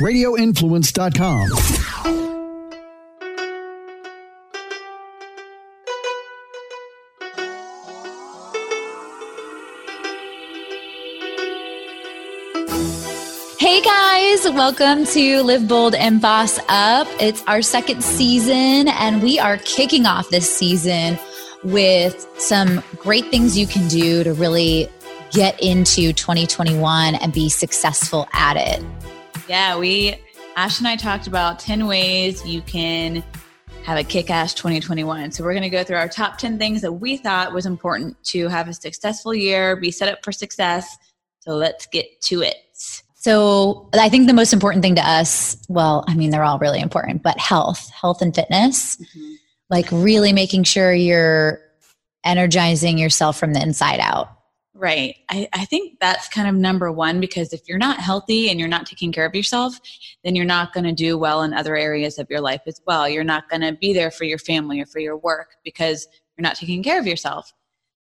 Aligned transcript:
radioinfluence.com. 0.00 1.48
Hey 13.58 13.80
guys, 13.82 14.50
welcome 14.50 15.04
to 15.06 15.42
Live 15.42 15.66
Bold 15.66 15.94
and 15.94 16.20
Boss 16.20 16.58
Up. 16.68 17.08
It's 17.20 17.42
our 17.46 17.60
second 17.60 18.02
season, 18.02 18.88
and 18.88 19.22
we 19.22 19.38
are 19.38 19.58
kicking 19.58 20.06
off 20.06 20.30
this 20.30 20.50
season 20.50 21.18
with 21.64 22.26
some 22.38 22.82
great 22.98 23.26
things 23.26 23.58
you 23.58 23.66
can 23.66 23.88
do 23.88 24.22
to 24.22 24.32
really 24.32 24.88
get 25.32 25.60
into 25.60 26.12
2021 26.12 27.16
and 27.16 27.32
be 27.32 27.48
successful 27.48 28.28
at 28.32 28.56
it. 28.56 28.82
Yeah, 29.48 29.78
we, 29.78 30.14
Ash 30.56 30.78
and 30.78 30.86
I 30.86 30.96
talked 30.96 31.26
about 31.26 31.58
10 31.58 31.86
ways 31.86 32.44
you 32.46 32.60
can 32.60 33.24
have 33.82 33.96
a 33.98 34.04
kick 34.04 34.28
ass 34.28 34.52
2021. 34.52 35.32
So 35.32 35.42
we're 35.42 35.54
going 35.54 35.62
to 35.62 35.70
go 35.70 35.82
through 35.82 35.96
our 35.96 36.08
top 36.08 36.36
10 36.36 36.58
things 36.58 36.82
that 36.82 36.92
we 36.92 37.16
thought 37.16 37.54
was 37.54 37.64
important 37.64 38.22
to 38.24 38.48
have 38.48 38.68
a 38.68 38.74
successful 38.74 39.34
year, 39.34 39.74
be 39.76 39.90
set 39.90 40.12
up 40.12 40.22
for 40.22 40.32
success. 40.32 40.98
So 41.40 41.52
let's 41.52 41.86
get 41.86 42.20
to 42.22 42.42
it. 42.42 42.56
So 43.14 43.88
I 43.94 44.10
think 44.10 44.26
the 44.26 44.34
most 44.34 44.52
important 44.52 44.82
thing 44.82 44.96
to 44.96 45.08
us, 45.08 45.56
well, 45.70 46.04
I 46.06 46.14
mean, 46.14 46.28
they're 46.28 46.44
all 46.44 46.58
really 46.58 46.80
important, 46.80 47.22
but 47.22 47.38
health, 47.38 47.90
health 47.90 48.20
and 48.20 48.34
fitness, 48.34 48.96
mm-hmm. 48.96 49.32
like 49.70 49.86
really 49.90 50.34
making 50.34 50.64
sure 50.64 50.92
you're 50.92 51.60
energizing 52.22 52.98
yourself 52.98 53.38
from 53.38 53.54
the 53.54 53.62
inside 53.62 54.00
out. 54.00 54.37
Right. 54.80 55.16
I, 55.28 55.48
I 55.52 55.64
think 55.64 55.98
that's 55.98 56.28
kind 56.28 56.48
of 56.48 56.54
number 56.54 56.92
one 56.92 57.18
because 57.18 57.52
if 57.52 57.62
you're 57.66 57.78
not 57.78 57.98
healthy 57.98 58.48
and 58.48 58.60
you're 58.60 58.68
not 58.68 58.86
taking 58.86 59.10
care 59.10 59.26
of 59.26 59.34
yourself, 59.34 59.80
then 60.22 60.36
you're 60.36 60.44
not 60.44 60.72
going 60.72 60.84
to 60.84 60.92
do 60.92 61.18
well 61.18 61.42
in 61.42 61.52
other 61.52 61.74
areas 61.74 62.16
of 62.16 62.30
your 62.30 62.40
life 62.40 62.62
as 62.64 62.80
well. 62.86 63.08
You're 63.08 63.24
not 63.24 63.48
going 63.50 63.62
to 63.62 63.72
be 63.72 63.92
there 63.92 64.12
for 64.12 64.22
your 64.22 64.38
family 64.38 64.80
or 64.80 64.86
for 64.86 65.00
your 65.00 65.16
work 65.16 65.56
because 65.64 66.06
you're 66.36 66.44
not 66.44 66.54
taking 66.54 66.84
care 66.84 67.00
of 67.00 67.08
yourself. 67.08 67.52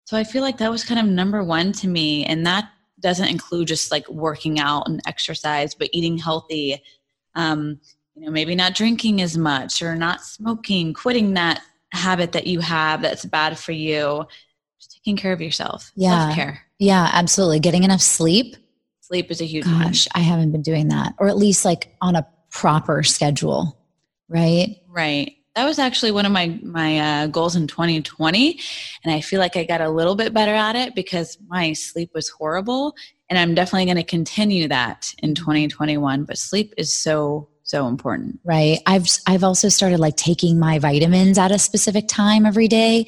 So 0.06 0.16
I 0.18 0.24
feel 0.24 0.44
like 0.44 0.60
that 0.60 0.70
was 0.70 0.86
kind 0.86 1.00
of 1.00 1.08
number 1.08 1.44
one 1.44 1.72
to 1.74 1.88
me. 1.88 2.24
And 2.26 2.46
that 2.46 2.70
doesn't 3.00 3.28
include 3.28 3.70
just 3.70 3.92
like 3.92 4.08
working 4.08 4.60
out 4.60 4.88
and 4.88 5.02
exercise, 5.08 5.74
but 5.74 5.90
eating 5.94 6.20
healthy. 6.20 6.84
Um, 7.34 7.80
you 8.14 8.26
know, 8.26 8.32
maybe 8.32 8.54
not 8.54 8.76
drinking 8.76 9.20
as 9.22 9.36
much 9.36 9.82
or 9.82 9.96
not 9.96 10.22
smoking, 10.22 10.94
quitting 10.94 11.34
that 11.34 11.62
habit 11.92 12.34
that 12.34 12.46
you 12.46 12.60
have 12.60 13.02
that's 13.02 13.26
bad 13.26 13.58
for 13.58 13.72
you. 13.72 14.26
Just 14.80 14.94
taking 14.94 15.18
care 15.18 15.34
of 15.34 15.42
yourself. 15.42 15.92
Yeah. 15.96 16.28
Self-care. 16.28 16.67
Yeah, 16.80 17.10
absolutely. 17.12 17.60
Getting 17.60 17.84
enough 17.84 18.02
sleep. 18.02 18.56
Sleep 19.02 19.32
is 19.32 19.42
a 19.42 19.46
huge 19.46 19.66
Gosh, 19.66 20.08
one. 20.14 20.22
I 20.22 20.26
haven't 20.26 20.52
been 20.52 20.62
doing 20.62 20.90
that. 20.90 21.14
Or 21.18 21.28
at 21.28 21.38
least 21.38 21.66
like 21.66 21.96
on 22.02 22.16
a 22.16 22.28
proper 22.52 23.04
schedule. 23.04 23.78
Right? 24.30 24.78
Right 24.88 25.38
that 25.58 25.66
was 25.66 25.80
actually 25.80 26.12
one 26.12 26.26
of 26.26 26.32
my 26.32 26.60
my 26.62 27.00
uh, 27.00 27.28
goals 27.28 27.56
in 27.56 27.66
2020 27.68 28.60
and 29.04 29.14
i 29.14 29.20
feel 29.20 29.40
like 29.40 29.58
i 29.58 29.64
got 29.64 29.82
a 29.82 29.90
little 29.90 30.16
bit 30.16 30.34
better 30.34 30.54
at 30.54 30.76
it 30.76 30.94
because 30.96 31.38
my 31.48 31.74
sleep 31.74 32.12
was 32.14 32.30
horrible 32.30 32.96
and 33.30 33.40
i'm 33.40 33.56
definitely 33.56 33.86
going 33.86 33.98
to 33.98 34.04
continue 34.04 34.68
that 34.68 35.14
in 35.24 35.34
2021 35.34 36.24
but 36.24 36.38
sleep 36.38 36.74
is 36.78 36.94
so 36.94 37.50
so 37.64 37.88
important 37.88 38.40
right 38.46 38.80
i've 38.86 39.08
i've 39.26 39.44
also 39.44 39.68
started 39.68 40.00
like 40.00 40.16
taking 40.16 40.60
my 40.60 40.78
vitamins 40.78 41.40
at 41.40 41.52
a 41.52 41.58
specific 41.58 42.08
time 42.08 42.46
every 42.46 42.68
day 42.68 43.06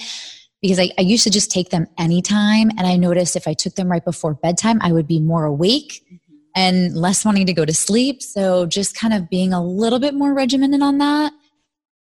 because 0.61 0.79
I, 0.79 0.89
I 0.97 1.01
used 1.01 1.23
to 1.23 1.29
just 1.29 1.51
take 1.51 1.69
them 1.69 1.87
anytime 1.97 2.69
and 2.77 2.81
i 2.81 2.95
noticed 2.95 3.35
if 3.35 3.47
i 3.47 3.53
took 3.53 3.75
them 3.75 3.89
right 3.89 4.03
before 4.03 4.33
bedtime 4.33 4.79
i 4.81 4.91
would 4.91 5.07
be 5.07 5.19
more 5.19 5.45
awake 5.45 6.03
mm-hmm. 6.05 6.35
and 6.55 6.95
less 6.95 7.25
wanting 7.25 7.45
to 7.45 7.53
go 7.53 7.65
to 7.65 7.73
sleep 7.73 8.21
so 8.21 8.65
just 8.65 8.95
kind 8.95 9.13
of 9.13 9.29
being 9.29 9.53
a 9.53 9.63
little 9.63 9.99
bit 9.99 10.13
more 10.13 10.33
regimented 10.33 10.81
on 10.81 10.97
that 10.99 11.33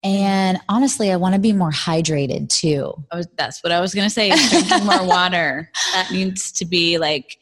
and 0.07 0.61
honestly, 0.69 1.11
I 1.11 1.17
want 1.17 1.35
to 1.35 1.41
be 1.41 1.53
more 1.53 1.73
hydrated 1.73 2.49
too. 2.49 2.93
Was, 3.13 3.27
that's 3.37 3.65
what 3.65 3.73
I 3.73 3.81
was 3.81 3.93
going 3.93 4.07
to 4.07 4.11
say. 4.11 4.31
Drinking 4.51 4.87
more 4.87 5.05
water. 5.07 5.69
That 5.95 6.13
needs 6.13 6.53
to 6.53 6.65
be 6.65 6.99
like 6.99 7.37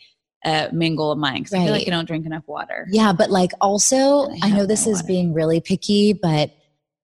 a 0.46 0.70
main 0.72 0.96
goal 0.96 1.12
of 1.12 1.18
mine 1.18 1.42
because 1.42 1.52
right. 1.52 1.60
I 1.60 1.64
feel 1.64 1.74
like 1.74 1.86
I 1.86 1.90
don't 1.90 2.06
drink 2.06 2.24
enough 2.24 2.44
water. 2.46 2.86
Yeah, 2.90 3.12
but 3.12 3.30
like 3.30 3.50
also, 3.60 4.30
I, 4.30 4.38
I 4.44 4.50
know 4.50 4.64
this 4.64 4.86
is 4.86 5.02
being 5.02 5.34
really 5.34 5.60
picky, 5.60 6.14
but 6.14 6.52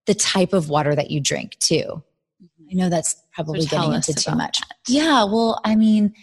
the 0.07 0.15
type 0.15 0.55
of 0.55 0.71
water 0.71 0.95
that 0.95 1.11
you 1.11 1.21
drink 1.21 1.59
too. 1.59 2.03
I 2.71 2.75
know 2.75 2.89
that's 2.89 3.17
probably 3.33 3.63
so 3.63 3.77
getting 3.77 3.95
into 3.95 4.15
too 4.15 4.35
much. 4.35 4.61
That. 4.61 4.77
Yeah, 4.89 5.25
well, 5.25 5.61
I 5.65 5.75
mean, 5.75 6.15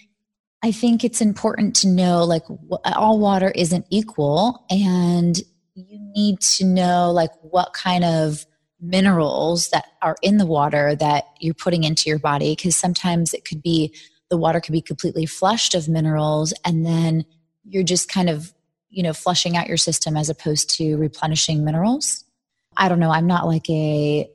I 0.64 0.72
think 0.72 1.04
it's 1.04 1.22
important 1.22 1.76
to 1.78 1.88
know 1.88 2.24
like 2.24 2.44
all 2.86 3.20
water 3.20 3.52
isn't 3.52 3.86
equal 3.90 4.66
and 4.70 5.38
you 5.76 6.00
need 6.16 6.40
to 6.42 6.66
know 6.66 7.12
like 7.12 7.32
what 7.42 7.74
kind 7.74 8.04
of 8.04 8.46
minerals 8.80 9.70
that 9.70 9.86
are 10.02 10.16
in 10.22 10.38
the 10.38 10.46
water 10.46 10.96
that 10.96 11.26
you're 11.40 11.54
putting 11.54 11.84
into 11.84 12.10
your 12.10 12.20
body 12.20 12.56
because 12.56 12.76
sometimes 12.76 13.34
it 13.34 13.46
could 13.46 13.62
be 13.62 13.94
the 14.30 14.38
water 14.38 14.60
could 14.60 14.72
be 14.72 14.82
completely 14.82 15.26
flushed 15.26 15.74
of 15.74 15.88
minerals 15.88 16.54
and 16.64 16.86
then 16.86 17.26
you're 17.64 17.84
just 17.84 18.08
kind 18.08 18.30
of 18.30 18.54
you 18.90 19.02
know 19.02 19.14
flushing 19.14 19.58
out 19.58 19.68
your 19.68 19.78
system 19.78 20.16
as 20.16 20.30
opposed 20.30 20.70
to 20.70 20.96
replenishing 20.98 21.66
minerals 21.66 22.24
i 22.78 22.88
don't 22.88 23.00
know 23.00 23.10
i'm 23.10 23.26
not 23.26 23.48
like 23.48 23.68
a 23.70 24.30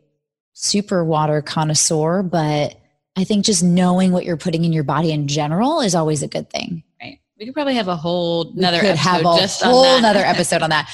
super 0.55 1.05
water 1.05 1.41
connoisseur 1.43 2.23
but 2.23 2.75
i 3.17 3.25
think 3.25 3.45
just 3.45 3.63
knowing 3.63 4.13
what 4.13 4.25
you're 4.25 4.37
putting 4.37 4.65
in 4.65 4.73
your 4.73 4.85
body 4.85 5.11
in 5.13 5.27
general 5.29 5.81
is 5.81 5.95
always 5.95 6.23
a 6.23 6.29
good 6.29 6.49
thing 6.51 6.83
Right. 7.01 7.19
we 7.39 7.47
could 7.47 7.55
probably 7.55 7.75
have 7.75 7.89
a 7.89 7.97
whole 7.97 8.53
another 8.57 8.81
could 8.81 8.97
have 8.97 9.23
a 9.25 9.47
whole 9.47 9.97
another 9.99 10.21
episode 10.25 10.63
on 10.63 10.71
that. 10.71 10.89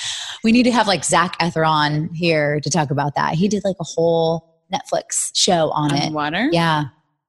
We 0.45 0.53
need 0.53 0.63
to 0.63 0.71
have 0.73 0.87
like 0.87 1.05
Zac 1.05 1.39
Efron 1.41 2.09
here 2.15 2.61
to 2.61 2.71
talk 2.71 2.91
about 2.91 3.15
that. 3.17 3.35
He 3.35 3.49
did 3.49 3.63
like 3.65 3.77
a 3.81 3.85
whole 3.85 4.63
Netflix 4.73 5.31
show 5.35 5.71
on, 5.71 5.93
on 5.93 5.99
it. 5.99 6.13
Water. 6.13 6.49
Yeah. 6.53 6.85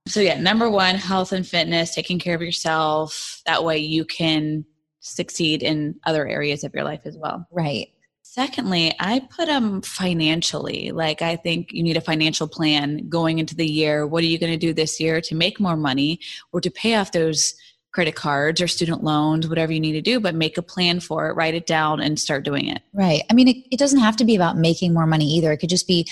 So 0.08 0.22
yeah, 0.22 0.40
number 0.40 0.70
one, 0.70 0.96
health 0.96 1.34
and 1.34 1.46
fitness, 1.46 1.94
taking 1.94 2.20
care 2.20 2.36
of 2.36 2.42
yourself. 2.42 3.42
That 3.46 3.64
way 3.66 3.78
you 3.80 4.06
can 4.06 4.64
succeed 5.02 5.64
in 5.64 5.96
other 6.06 6.28
areas 6.28 6.64
of 6.64 6.74
your 6.74 6.84
life 6.84 7.02
as 7.06 7.18
well. 7.18 7.46
Right. 7.52 7.90
Secondly, 8.32 8.94
I 9.00 9.22
put 9.22 9.48
them 9.48 9.82
financially. 9.82 10.92
Like 10.92 11.24
I 11.24 11.36
think 11.36 11.72
you 11.72 11.82
need 11.82 11.98
a 11.98 12.02
financial 12.02 12.48
plan 12.48 13.10
going 13.10 13.40
into 13.40 13.56
the 13.56 13.66
year. 13.66 14.06
What 14.06 14.22
are 14.22 14.28
you 14.28 14.38
going 14.38 14.52
to 14.52 14.58
do 14.58 14.72
this 14.72 15.00
year 15.00 15.20
to 15.22 15.34
make 15.34 15.60
more 15.60 15.76
money 15.76 16.20
or 16.52 16.62
to 16.62 16.70
pay 16.70 16.94
off 16.94 17.12
those 17.12 17.56
credit 17.92 18.14
cards 18.14 18.62
or 18.62 18.68
student 18.68 19.04
loans, 19.04 19.48
whatever 19.48 19.74
you 19.74 19.80
need 19.80 19.94
to 19.94 20.02
do, 20.02 20.20
but 20.20 20.36
make 20.36 20.60
a 20.60 20.62
plan 20.62 21.00
for 21.00 21.28
it, 21.28 21.34
write 21.34 21.56
it 21.56 21.66
down, 21.66 22.00
and 22.00 22.20
start 22.20 22.46
doing 22.46 22.68
it. 22.68 22.84
Right. 22.94 23.24
I 23.32 23.34
mean, 23.34 23.48
it, 23.48 23.58
it, 23.72 23.80
doesn't 23.80 24.00
have 24.00 24.16
to 24.18 24.26
be 24.26 24.36
about 24.36 24.58
making 24.58 24.94
more 24.94 25.08
money 25.08 25.26
either. 25.26 25.52
It 25.52 25.58
could 25.58 25.72
just 25.72 25.88
be 25.88 26.08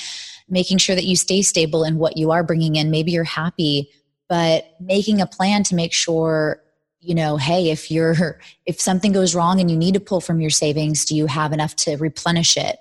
making 0.50 0.80
sure 0.80 0.96
that 0.96 1.06
you 1.06 1.16
stay 1.16 1.44
stable 1.44 1.84
in 1.84 2.00
what 2.00 2.18
you 2.18 2.32
are 2.32 2.44
bringing 2.44 2.78
in. 2.78 2.90
Maybe 2.90 3.12
you're 3.12 3.26
happy, 3.26 3.92
but 4.28 4.66
making 4.80 5.22
a 5.22 5.28
plan 5.28 5.62
to 5.66 5.76
make 5.76 5.94
sure 5.94 6.64
you 7.08 7.16
know 7.16 7.38
hey 7.38 7.70
if 7.70 7.90
you're 7.90 8.40
if 8.66 8.80
something 8.80 9.12
goes 9.12 9.34
wrong 9.34 9.60
and 9.60 9.72
you 9.72 9.78
need 9.78 9.94
to 9.94 10.00
pull 10.00 10.22
from 10.22 10.42
your 10.42 10.50
savings 10.50 11.06
do 11.06 11.16
you 11.16 11.26
have 11.26 11.54
enough 11.54 11.76
to 11.76 11.96
replenish 11.98 12.58
it 12.58 12.78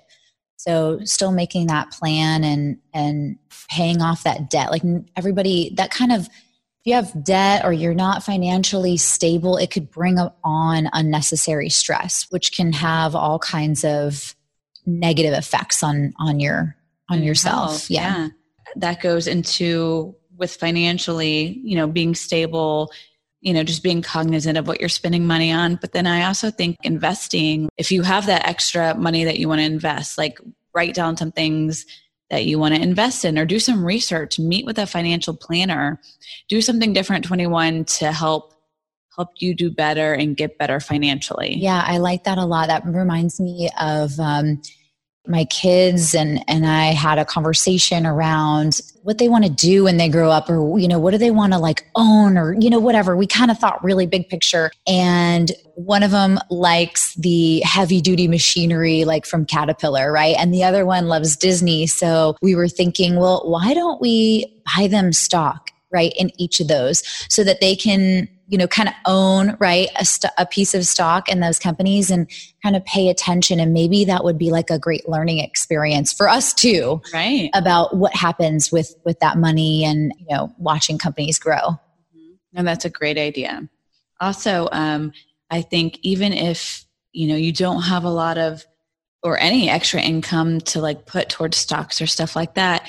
so 0.57 0.99
still 1.03 1.31
making 1.31 1.67
that 1.67 1.91
plan 1.91 2.43
and 2.43 2.77
and 2.93 3.37
paying 3.69 4.01
off 4.01 4.23
that 4.23 4.49
debt 4.49 4.71
like 4.71 4.83
everybody 5.15 5.71
that 5.75 5.91
kind 5.91 6.11
of 6.11 6.27
if 6.79 6.85
you 6.85 6.93
have 6.93 7.23
debt 7.23 7.65
or 7.65 7.73
you're 7.73 7.93
not 7.93 8.23
financially 8.23 8.95
stable, 8.95 9.57
it 9.57 9.71
could 9.71 9.89
bring 9.89 10.17
on 10.43 10.89
unnecessary 10.93 11.69
stress, 11.69 12.27
which 12.29 12.55
can 12.55 12.71
have 12.71 13.13
all 13.13 13.39
kinds 13.39 13.83
of 13.83 14.35
negative 14.85 15.33
effects 15.33 15.83
on 15.83 16.13
on 16.17 16.39
your 16.39 16.77
on 17.09 17.23
yourself. 17.23 17.89
Yeah. 17.89 18.17
yeah. 18.17 18.27
That 18.77 19.01
goes 19.01 19.27
into 19.27 20.15
with 20.37 20.55
financially, 20.55 21.59
you 21.63 21.75
know, 21.75 21.87
being 21.87 22.15
stable, 22.15 22.91
you 23.47 23.53
know, 23.53 23.63
just 23.63 23.81
being 23.81 24.01
cognizant 24.01 24.57
of 24.57 24.67
what 24.67 24.81
you're 24.81 24.89
spending 24.89 25.25
money 25.25 25.53
on. 25.53 25.77
But 25.77 25.93
then 25.93 26.05
I 26.05 26.25
also 26.25 26.51
think 26.51 26.75
investing, 26.83 27.69
if 27.77 27.93
you 27.93 28.01
have 28.01 28.25
that 28.25 28.45
extra 28.45 28.93
money 28.93 29.23
that 29.23 29.39
you 29.39 29.47
want 29.47 29.59
to 29.59 29.65
invest, 29.65 30.17
like 30.17 30.37
write 30.73 30.93
down 30.93 31.15
some 31.15 31.31
things 31.31 31.85
that 32.29 32.43
you 32.43 32.59
want 32.59 32.75
to 32.75 32.81
invest 32.81 33.23
in 33.23 33.39
or 33.39 33.45
do 33.45 33.57
some 33.57 33.85
research 33.85 34.37
meet 34.37 34.65
with 34.65 34.77
a 34.77 34.85
financial 34.85 35.33
planner 35.33 35.97
do 36.49 36.61
something 36.61 36.91
different 36.91 37.23
21 37.23 37.85
to 37.85 38.11
help 38.11 38.53
help 39.15 39.29
you 39.37 39.55
do 39.55 39.71
better 39.71 40.13
and 40.13 40.35
get 40.35 40.57
better 40.57 40.81
financially 40.81 41.55
yeah 41.55 41.81
i 41.87 41.97
like 41.99 42.25
that 42.25 42.37
a 42.37 42.43
lot 42.43 42.67
that 42.67 42.85
reminds 42.85 43.39
me 43.39 43.69
of 43.79 44.19
um, 44.19 44.61
my 45.27 45.45
kids 45.45 46.15
and 46.15 46.43
and 46.47 46.65
I 46.65 46.93
had 46.93 47.19
a 47.19 47.25
conversation 47.25 48.05
around 48.05 48.79
what 49.03 49.17
they 49.17 49.29
want 49.29 49.45
to 49.45 49.49
do 49.49 49.85
when 49.85 49.97
they 49.97 50.09
grow 50.09 50.29
up 50.29 50.49
or 50.49 50.77
you 50.79 50.87
know 50.87 50.99
what 50.99 51.11
do 51.11 51.17
they 51.17 51.31
want 51.31 51.53
to 51.53 51.59
like 51.59 51.87
own 51.95 52.37
or 52.37 52.55
you 52.59 52.69
know 52.69 52.79
whatever. 52.79 53.15
We 53.15 53.27
kind 53.27 53.51
of 53.51 53.57
thought 53.57 53.83
really 53.83 54.05
big 54.05 54.29
picture. 54.29 54.71
And 54.87 55.51
one 55.75 56.03
of 56.03 56.11
them 56.11 56.39
likes 56.49 57.13
the 57.15 57.61
heavy 57.61 58.01
duty 58.01 58.27
machinery 58.27 59.05
like 59.05 59.25
from 59.25 59.45
Caterpillar 59.45 60.11
right? 60.11 60.35
And 60.37 60.53
the 60.53 60.63
other 60.63 60.85
one 60.85 61.07
loves 61.07 61.35
Disney. 61.35 61.87
So 61.87 62.35
we 62.41 62.55
were 62.55 62.69
thinking 62.69 63.15
well 63.17 63.41
why 63.45 63.73
don't 63.73 64.01
we 64.01 64.61
buy 64.75 64.87
them 64.87 65.13
stock 65.13 65.71
right 65.91 66.13
in 66.17 66.31
each 66.39 66.59
of 66.59 66.67
those 66.67 67.03
so 67.29 67.43
that 67.43 67.61
they 67.61 67.75
can 67.75 68.27
you 68.47 68.57
know 68.57 68.67
kind 68.67 68.89
of 68.89 68.95
own 69.05 69.57
right 69.59 69.89
a, 69.99 70.05
st- 70.05 70.33
a 70.37 70.45
piece 70.45 70.73
of 70.73 70.85
stock 70.85 71.29
in 71.29 71.39
those 71.39 71.59
companies 71.59 72.09
and 72.09 72.29
kind 72.63 72.75
of 72.75 72.83
pay 72.85 73.09
attention. 73.09 73.59
And 73.59 73.73
maybe 73.73 74.05
that 74.05 74.23
would 74.23 74.37
be 74.37 74.51
like 74.51 74.69
a 74.69 74.79
great 74.79 75.07
learning 75.07 75.39
experience 75.39 76.13
for 76.13 76.29
us 76.29 76.53
too 76.53 77.01
right. 77.13 77.49
about 77.53 77.95
what 77.95 78.15
happens 78.15 78.71
with 78.71 78.95
with 79.05 79.19
that 79.19 79.37
money 79.37 79.83
and 79.83 80.13
you 80.19 80.35
know 80.35 80.53
watching 80.57 80.97
companies 80.97 81.39
grow. 81.39 81.57
Mm-hmm. 82.15 82.33
and 82.55 82.67
that's 82.67 82.85
a 82.85 82.89
great 82.89 83.17
idea. 83.17 83.67
Also 84.19 84.67
um, 84.71 85.11
i 85.49 85.61
think 85.61 85.99
even 86.01 86.33
if 86.33 86.85
you 87.11 87.27
know 87.27 87.35
you 87.35 87.51
don't 87.51 87.83
have 87.83 88.03
a 88.03 88.09
lot 88.09 88.37
of 88.37 88.65
or 89.23 89.37
any 89.39 89.69
extra 89.69 90.01
income 90.01 90.61
to 90.61 90.79
like 90.79 91.05
put 91.05 91.29
towards 91.29 91.57
stocks 91.57 92.01
or 92.01 92.07
stuff 92.07 92.35
like 92.35 92.55
that 92.55 92.87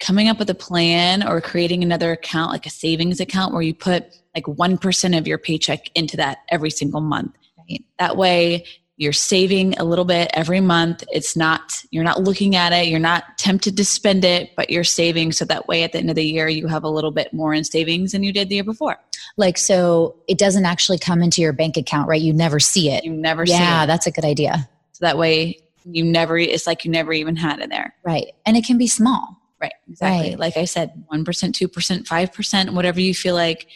coming 0.00 0.28
up 0.28 0.38
with 0.38 0.50
a 0.50 0.54
plan 0.54 1.26
or 1.26 1.40
creating 1.40 1.82
another 1.82 2.12
account 2.12 2.50
like 2.50 2.66
a 2.66 2.70
savings 2.70 3.20
account 3.20 3.52
where 3.52 3.62
you 3.62 3.74
put 3.74 4.04
like 4.34 4.44
1% 4.44 5.18
of 5.18 5.26
your 5.26 5.38
paycheck 5.38 5.90
into 5.94 6.16
that 6.16 6.38
every 6.48 6.70
single 6.70 7.00
month. 7.00 7.36
Right? 7.58 7.84
that 7.98 8.16
way 8.16 8.64
you're 8.96 9.12
saving 9.12 9.76
a 9.78 9.84
little 9.84 10.04
bit 10.04 10.30
every 10.34 10.60
month. 10.60 11.02
It's 11.12 11.36
not 11.36 11.82
you're 11.90 12.04
not 12.04 12.22
looking 12.22 12.56
at 12.56 12.72
it 12.72 12.88
you're 12.88 13.00
not 13.00 13.38
tempted 13.38 13.76
to 13.76 13.84
spend 13.84 14.24
it 14.24 14.54
but 14.56 14.70
you're 14.70 14.84
saving. 14.84 15.32
So 15.32 15.44
that 15.46 15.66
way 15.66 15.82
at 15.82 15.92
the 15.92 15.98
end 15.98 16.10
of 16.10 16.16
the 16.16 16.24
year 16.24 16.48
you 16.48 16.66
have 16.66 16.84
a 16.84 16.88
little 16.88 17.10
bit 17.10 17.32
more 17.32 17.54
in 17.54 17.64
savings 17.64 18.12
than 18.12 18.22
you 18.22 18.32
did 18.32 18.48
the 18.48 18.56
year 18.56 18.64
before. 18.64 18.98
Like 19.36 19.58
so 19.58 20.16
it 20.28 20.38
doesn't 20.38 20.66
actually 20.66 20.98
come 20.98 21.22
into 21.22 21.40
your 21.40 21.52
bank 21.52 21.76
account 21.76 22.08
right? 22.08 22.20
You 22.20 22.32
never 22.32 22.60
see 22.60 22.90
it. 22.90 23.04
You 23.04 23.12
never 23.12 23.44
yeah, 23.44 23.56
see 23.56 23.62
it. 23.62 23.66
yeah 23.66 23.86
that's 23.86 24.06
a 24.06 24.10
good 24.10 24.24
idea. 24.24 24.68
So 24.92 25.04
that 25.04 25.18
way 25.18 25.58
you 25.84 26.04
never 26.04 26.38
it's 26.38 26.66
like 26.66 26.84
you 26.84 26.90
never 26.90 27.12
even 27.12 27.36
had 27.36 27.60
it 27.60 27.70
there. 27.70 27.94
Right. 28.04 28.26
And 28.44 28.56
it 28.56 28.64
can 28.64 28.78
be 28.78 28.86
small. 28.86 29.38
Right 29.60 29.72
exactly. 29.88 30.30
Right. 30.30 30.38
like 30.38 30.56
i 30.56 30.64
said 30.64 30.92
1% 31.12 31.24
2% 31.24 32.04
5% 32.04 32.74
whatever 32.74 33.00
you 33.00 33.14
feel 33.14 33.36
like 33.36 33.68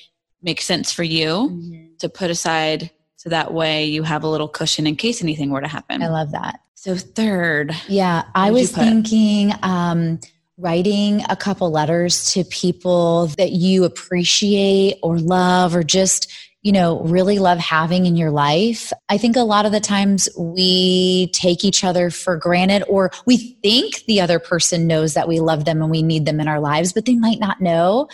makes 0.43 0.65
sense 0.65 0.93
for 0.93 1.03
you 1.03 1.27
mm-hmm. 1.27 1.97
to 1.99 2.09
put 2.09 2.31
aside 2.31 2.91
so 3.17 3.31
that 3.31 3.53
way 3.53 3.87
you 3.87 4.03
have 4.03 4.23
a 4.23 4.29
little 4.29 4.49
cushion 4.49 4.87
in 4.87 4.97
case 4.97 5.23
anything 5.23 5.51
were 5.51 5.61
to 5.61 5.69
happen. 5.69 6.03
I 6.03 6.09
love 6.09 6.33
that. 6.33 6.61
So 6.75 6.95
third 6.95 7.75
yeah 7.89 8.25
i 8.37 8.53
was 8.53 8.71
thinking 8.71 9.53
um 9.63 10.21
writing 10.59 11.23
a 11.29 11.35
couple 11.35 11.71
letters 11.71 12.33
to 12.33 12.45
people 12.45 13.27
that 13.39 13.51
you 13.51 13.85
appreciate 13.85 14.99
or 15.03 15.19
love 15.19 15.75
or 15.75 15.83
just 15.83 16.33
you 16.67 16.73
know, 16.73 16.99
really 17.03 17.39
love 17.39 17.59
having 17.59 18.07
in 18.07 18.17
your 18.17 18.33
life. 18.33 18.93
I 19.09 19.19
think 19.19 19.37
a 19.37 19.43
lot 19.43 19.67
of 19.67 19.71
the 19.71 19.79
times 19.79 20.29
we 20.37 21.29
take 21.29 21.65
each 21.65 21.85
other 21.85 22.11
for 22.11 22.37
granted 22.37 22.83
or 22.89 23.13
we 23.25 23.37
think 23.63 24.05
the 24.07 24.21
other 24.21 24.41
person 24.41 24.89
knows 24.89 25.15
that 25.15 25.29
we 25.29 25.39
love 25.39 25.65
them 25.65 25.81
and 25.81 25.93
we 25.93 26.03
need 26.03 26.27
them 26.27 26.41
in 26.41 26.49
our 26.49 26.59
lives, 26.59 26.93
but 26.93 27.05
they 27.05 27.15
might 27.15 27.39
not 27.39 27.61
know. 27.61 28.09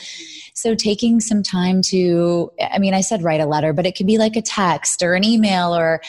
So 0.53 0.75
taking 0.75 1.19
some 1.19 1.43
time 1.43 1.81
to, 1.85 2.53
I 2.61 2.79
mean, 2.79 2.93
I 2.93 3.01
said 3.01 3.23
write 3.23 3.41
a 3.41 3.47
letter, 3.47 3.73
but 3.73 3.87
it 3.87 3.97
could 3.97 4.07
be 4.07 4.19
like 4.19 4.37
a 4.37 4.43
text 4.43 5.03
or 5.03 5.15
an 5.15 5.25
email 5.25 5.75
or, 5.75 6.03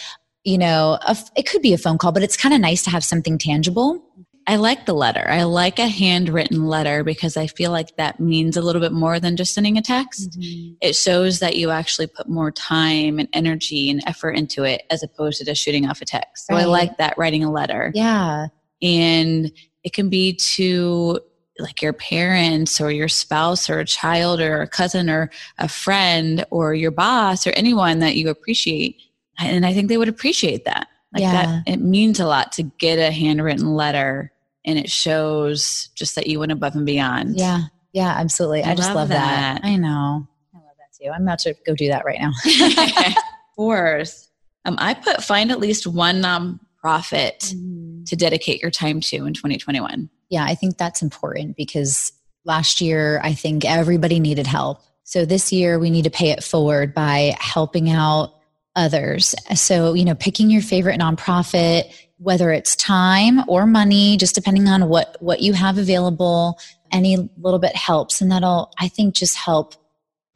you 0.44 0.58
know, 0.58 1.00
a, 1.08 1.16
it 1.38 1.48
could 1.48 1.62
be 1.62 1.72
a 1.72 1.78
phone 1.78 1.98
call, 1.98 2.12
but 2.12 2.24
it's 2.24 2.36
kind 2.36 2.54
of 2.54 2.60
nice 2.60 2.84
to 2.84 2.90
have 2.90 3.06
something 3.06 3.38
tangible. 3.38 4.04
I 4.46 4.58
like 4.58 4.86
the 4.86 4.94
letter. 4.94 5.26
I 5.28 5.44
like 5.44 5.80
a 5.80 5.88
handwritten 5.88 6.68
letter 6.68 7.04
because 7.04 7.38
I 7.38 7.48
feel 7.48 7.72
like 7.72 7.96
that 7.96 8.20
means 8.20 8.58
a 8.58 8.62
little 8.62 8.82
bit 8.82 8.92
more 8.92 9.20
than 9.20 9.38
just 9.38 9.54
sending 9.54 9.78
a 9.78 9.82
text. 9.82 10.32
Mm-hmm. 10.40 10.74
It 10.82 10.96
shows 10.96 11.40
that 11.40 11.56
you 11.56 11.70
actually 11.70 12.08
put 12.08 12.28
more 12.28 12.52
time 12.52 13.20
and 13.20 13.30
energy 13.34 13.90
and 13.90 14.04
effort 14.06 14.32
into 14.32 14.64
it 14.64 14.84
as 14.90 15.02
opposed 15.02 15.40
to 15.40 15.46
just 15.46 15.64
shooting 15.64 15.88
off 15.88 16.02
a 16.02 16.06
text. 16.06 16.48
So. 16.48 16.56
I 16.56 16.66
like 16.66 16.98
that 16.98 17.18
writing 17.18 17.44
a 17.44 17.52
letter. 17.52 17.92
Yeah. 17.96 18.48
And 18.82 19.52
it 19.84 19.94
can 19.94 20.10
be 20.10 20.34
to 20.56 21.20
like 21.60 21.82
your 21.82 21.94
parents 21.94 22.82
or 22.82 22.92
your 22.92 23.08
spouse 23.08 23.70
or 23.70 23.80
a 23.80 23.86
child 23.86 24.42
or 24.42 24.62
a 24.62 24.68
cousin 24.68 25.10
or 25.10 25.30
a 25.60 25.68
friend 25.70 26.46
or 26.50 26.74
your 26.74 26.92
boss 26.92 27.48
or 27.48 27.52
anyone 27.52 28.00
that 28.00 28.16
you 28.16 28.30
appreciate. 28.30 28.98
And 29.40 29.66
I 29.66 29.74
think 29.74 29.88
they 29.88 29.98
would 29.98 30.10
appreciate 30.10 30.66
that. 30.66 30.88
Like 31.14 31.22
yeah. 31.22 31.46
that, 31.46 31.64
it 31.68 31.78
means 31.80 32.20
a 32.20 32.26
lot 32.26 32.52
to 32.54 32.64
get 32.64 32.98
a 32.98 33.12
handwritten 33.12 33.76
letter 33.76 34.33
and 34.66 34.80
it 34.80 34.90
shows 34.90 35.90
just 35.96 36.16
that 36.16 36.28
you 36.28 36.40
went 36.40 36.52
above 36.52 36.76
and 36.76 36.86
beyond. 36.86 37.38
Yeah. 37.38 37.64
Yeah, 37.94 38.10
absolutely. 38.10 38.64
I, 38.64 38.72
I 38.72 38.76
just 38.76 38.90
love, 38.90 38.96
love 38.96 39.10
that. 39.10 39.62
that. 39.62 39.68
I 39.68 39.76
know. 39.76 40.28
I 40.54 40.58
love 40.58 40.76
that 40.80 40.98
too. 41.00 41.12
I'm 41.12 41.22
about 41.22 41.40
to 41.40 41.56
go 41.66 41.76
do 41.76 41.90
that 41.90 42.06
right 42.06 42.20
now. 42.20 42.32
Fourth, 43.56 44.30
um, 44.66 44.76
I 44.80 44.96
put 44.96 45.24
find 45.24 45.52
at 45.52 45.60
least 45.60 45.86
one 45.86 46.22
nonprofit 46.22 47.54
mm-hmm. 47.54 48.04
to 48.06 48.16
dedicate 48.16 48.62
your 48.62 48.72
time 48.72 49.00
to 49.02 49.26
in 49.26 49.34
2021. 49.34 50.10
Yeah, 50.30 50.44
I 50.44 50.56
think 50.56 50.78
that's 50.78 51.04
important 51.04 51.56
because 51.56 52.12
last 52.46 52.82
year 52.82 53.22
I 53.24 53.34
think 53.34 53.64
everybody 53.66 54.20
needed 54.20 54.48
help. 54.48 54.80
So 55.04 55.26
this 55.26 55.52
year 55.52 55.78
we 55.78 55.90
need 55.90 56.06
to 56.06 56.10
pay 56.10 56.30
it 56.30 56.44
forward 56.44 56.94
by 56.94 57.36
helping 57.40 57.90
out 57.90 58.34
others. 58.76 59.36
So, 59.56 59.94
you 59.94 60.06
know, 60.06 60.16
picking 60.16 60.50
your 60.50 60.62
favorite 60.62 61.00
nonprofit, 61.00 61.94
whether 62.18 62.52
it's 62.52 62.76
time 62.76 63.48
or 63.48 63.66
money, 63.66 64.18
just 64.18 64.36
depending 64.36 64.68
on 64.68 64.88
what, 64.88 65.18
what 65.20 65.42
you 65.42 65.54
have 65.54 65.78
available, 65.78 66.60
any 66.92 67.30
little 67.38 67.60
bit 67.60 67.76
helps. 67.76 68.22
And 68.22 68.32
that'll, 68.32 68.72
I 68.80 68.88
think, 68.88 69.16
just 69.16 69.36
help 69.38 69.76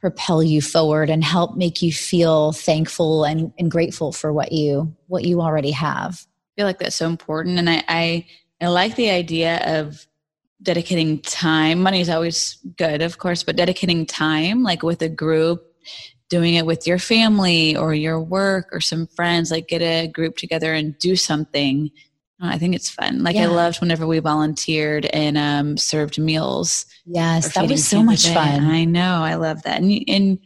propel 0.00 0.42
you 0.42 0.62
forward 0.62 1.10
and 1.10 1.24
help 1.24 1.56
make 1.56 1.82
you 1.82 1.92
feel 1.92 2.52
thankful 2.52 3.24
and, 3.24 3.52
and 3.58 3.70
grateful 3.70 4.12
for 4.12 4.32
what 4.32 4.52
you, 4.52 4.94
what 5.06 5.24
you 5.24 5.40
already 5.40 5.72
have. 5.72 6.24
I 6.24 6.60
feel 6.60 6.66
like 6.66 6.78
that's 6.78 6.96
so 6.96 7.06
important. 7.06 7.58
And 7.58 7.68
I, 7.68 7.82
I, 7.88 8.26
I 8.60 8.68
like 8.68 8.96
the 8.96 9.10
idea 9.10 9.60
of 9.80 10.06
dedicating 10.62 11.20
time. 11.22 11.82
Money 11.82 12.00
is 12.00 12.08
always 12.08 12.58
good, 12.76 13.02
of 13.02 13.18
course, 13.18 13.42
but 13.42 13.56
dedicating 13.56 14.06
time, 14.06 14.62
like 14.62 14.82
with 14.82 15.02
a 15.02 15.08
group 15.08 15.64
doing 16.28 16.54
it 16.54 16.66
with 16.66 16.86
your 16.86 16.98
family 16.98 17.76
or 17.76 17.94
your 17.94 18.20
work 18.20 18.68
or 18.72 18.80
some 18.80 19.06
friends 19.06 19.50
like 19.50 19.68
get 19.68 19.82
a 19.82 20.08
group 20.08 20.36
together 20.36 20.72
and 20.72 20.98
do 20.98 21.16
something. 21.16 21.90
I 22.40 22.58
think 22.58 22.74
it's 22.74 22.88
fun. 22.88 23.24
Like 23.24 23.34
yeah. 23.34 23.44
i 23.44 23.46
loved 23.46 23.80
whenever 23.80 24.06
we 24.06 24.20
volunteered 24.20 25.06
and 25.06 25.36
um, 25.36 25.76
served 25.76 26.18
meals 26.18 26.86
yes 27.04 27.54
that 27.54 27.68
was 27.68 27.86
so 27.86 28.02
much 28.02 28.28
fun. 28.28 28.64
I 28.64 28.84
know 28.84 29.22
i 29.22 29.34
love 29.34 29.62
that. 29.62 29.80
And, 29.80 30.04
and 30.06 30.38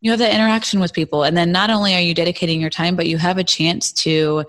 you 0.00 0.10
have 0.10 0.20
that 0.20 0.34
interaction 0.34 0.78
with 0.78 0.92
people. 0.92 1.24
And 1.24 1.36
then 1.36 1.50
not 1.50 1.70
only 1.70 1.94
are 1.94 2.00
you 2.00 2.14
dedicating 2.14 2.60
your 2.60 2.70
time 2.70 2.96
but 2.96 3.06
you 3.06 3.16
have 3.16 3.38
a 3.38 3.44
chance 3.44 3.92
to 4.04 4.44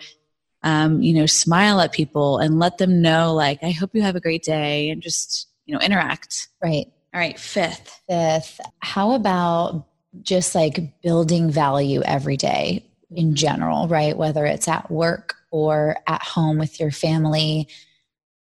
um, 0.61 1.01
you 1.01 1.13
know 1.13 1.25
smile 1.25 1.79
at 1.79 1.93
people 1.93 2.37
and 2.39 2.59
let 2.59 2.79
them 2.79 3.01
know 3.01 3.33
like 3.33 3.59
i 3.63 3.71
hope 3.71 3.91
you 3.93 4.01
have 4.01 4.17
a 4.17 4.19
great 4.19 4.43
day 4.43 4.89
and 4.89 5.01
just 5.01 5.47
you 5.69 5.75
know 5.75 5.81
interact. 5.81 6.47
Right. 6.61 6.87
All 7.13 7.19
right 7.19 7.39
fifth. 7.39 8.01
Fifth 8.09 8.59
how 8.79 9.11
about 9.11 9.85
just 10.21 10.55
like 10.55 11.01
building 11.01 11.51
value 11.51 12.01
every 12.03 12.37
day 12.37 12.85
in 13.11 13.35
general, 13.35 13.87
right? 13.87 14.17
Whether 14.17 14.45
it's 14.45 14.67
at 14.67 14.89
work 14.89 15.35
or 15.51 15.97
at 16.07 16.21
home 16.21 16.57
with 16.57 16.79
your 16.79 16.91
family, 16.91 17.67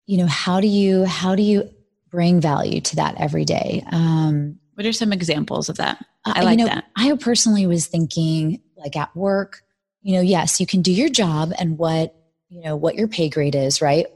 you 0.05 0.17
know, 0.17 0.27
how 0.27 0.59
do 0.59 0.67
you 0.67 1.05
how 1.05 1.35
do 1.35 1.43
you 1.43 1.69
bring 2.09 2.41
value 2.41 2.81
to 2.81 2.95
that 2.97 3.15
every 3.19 3.45
day? 3.45 3.83
Um, 3.91 4.59
what 4.75 4.85
are 4.85 4.93
some 4.93 5.13
examples 5.13 5.69
of 5.69 5.77
that? 5.77 6.03
I 6.25 6.41
like 6.43 6.59
you 6.59 6.65
know, 6.65 6.73
that. 6.73 6.85
I 6.95 7.15
personally 7.19 7.67
was 7.67 7.87
thinking, 7.87 8.61
like 8.77 8.95
at 8.95 9.15
work, 9.15 9.61
you 10.01 10.15
know, 10.15 10.21
yes, 10.21 10.59
you 10.59 10.65
can 10.65 10.81
do 10.81 10.91
your 10.91 11.09
job 11.09 11.53
and 11.57 11.77
what 11.77 12.15
you 12.49 12.61
know 12.61 12.75
what 12.75 12.95
your 12.95 13.07
pay 13.07 13.29
grade 13.29 13.55
is, 13.55 13.81
right? 13.81 14.07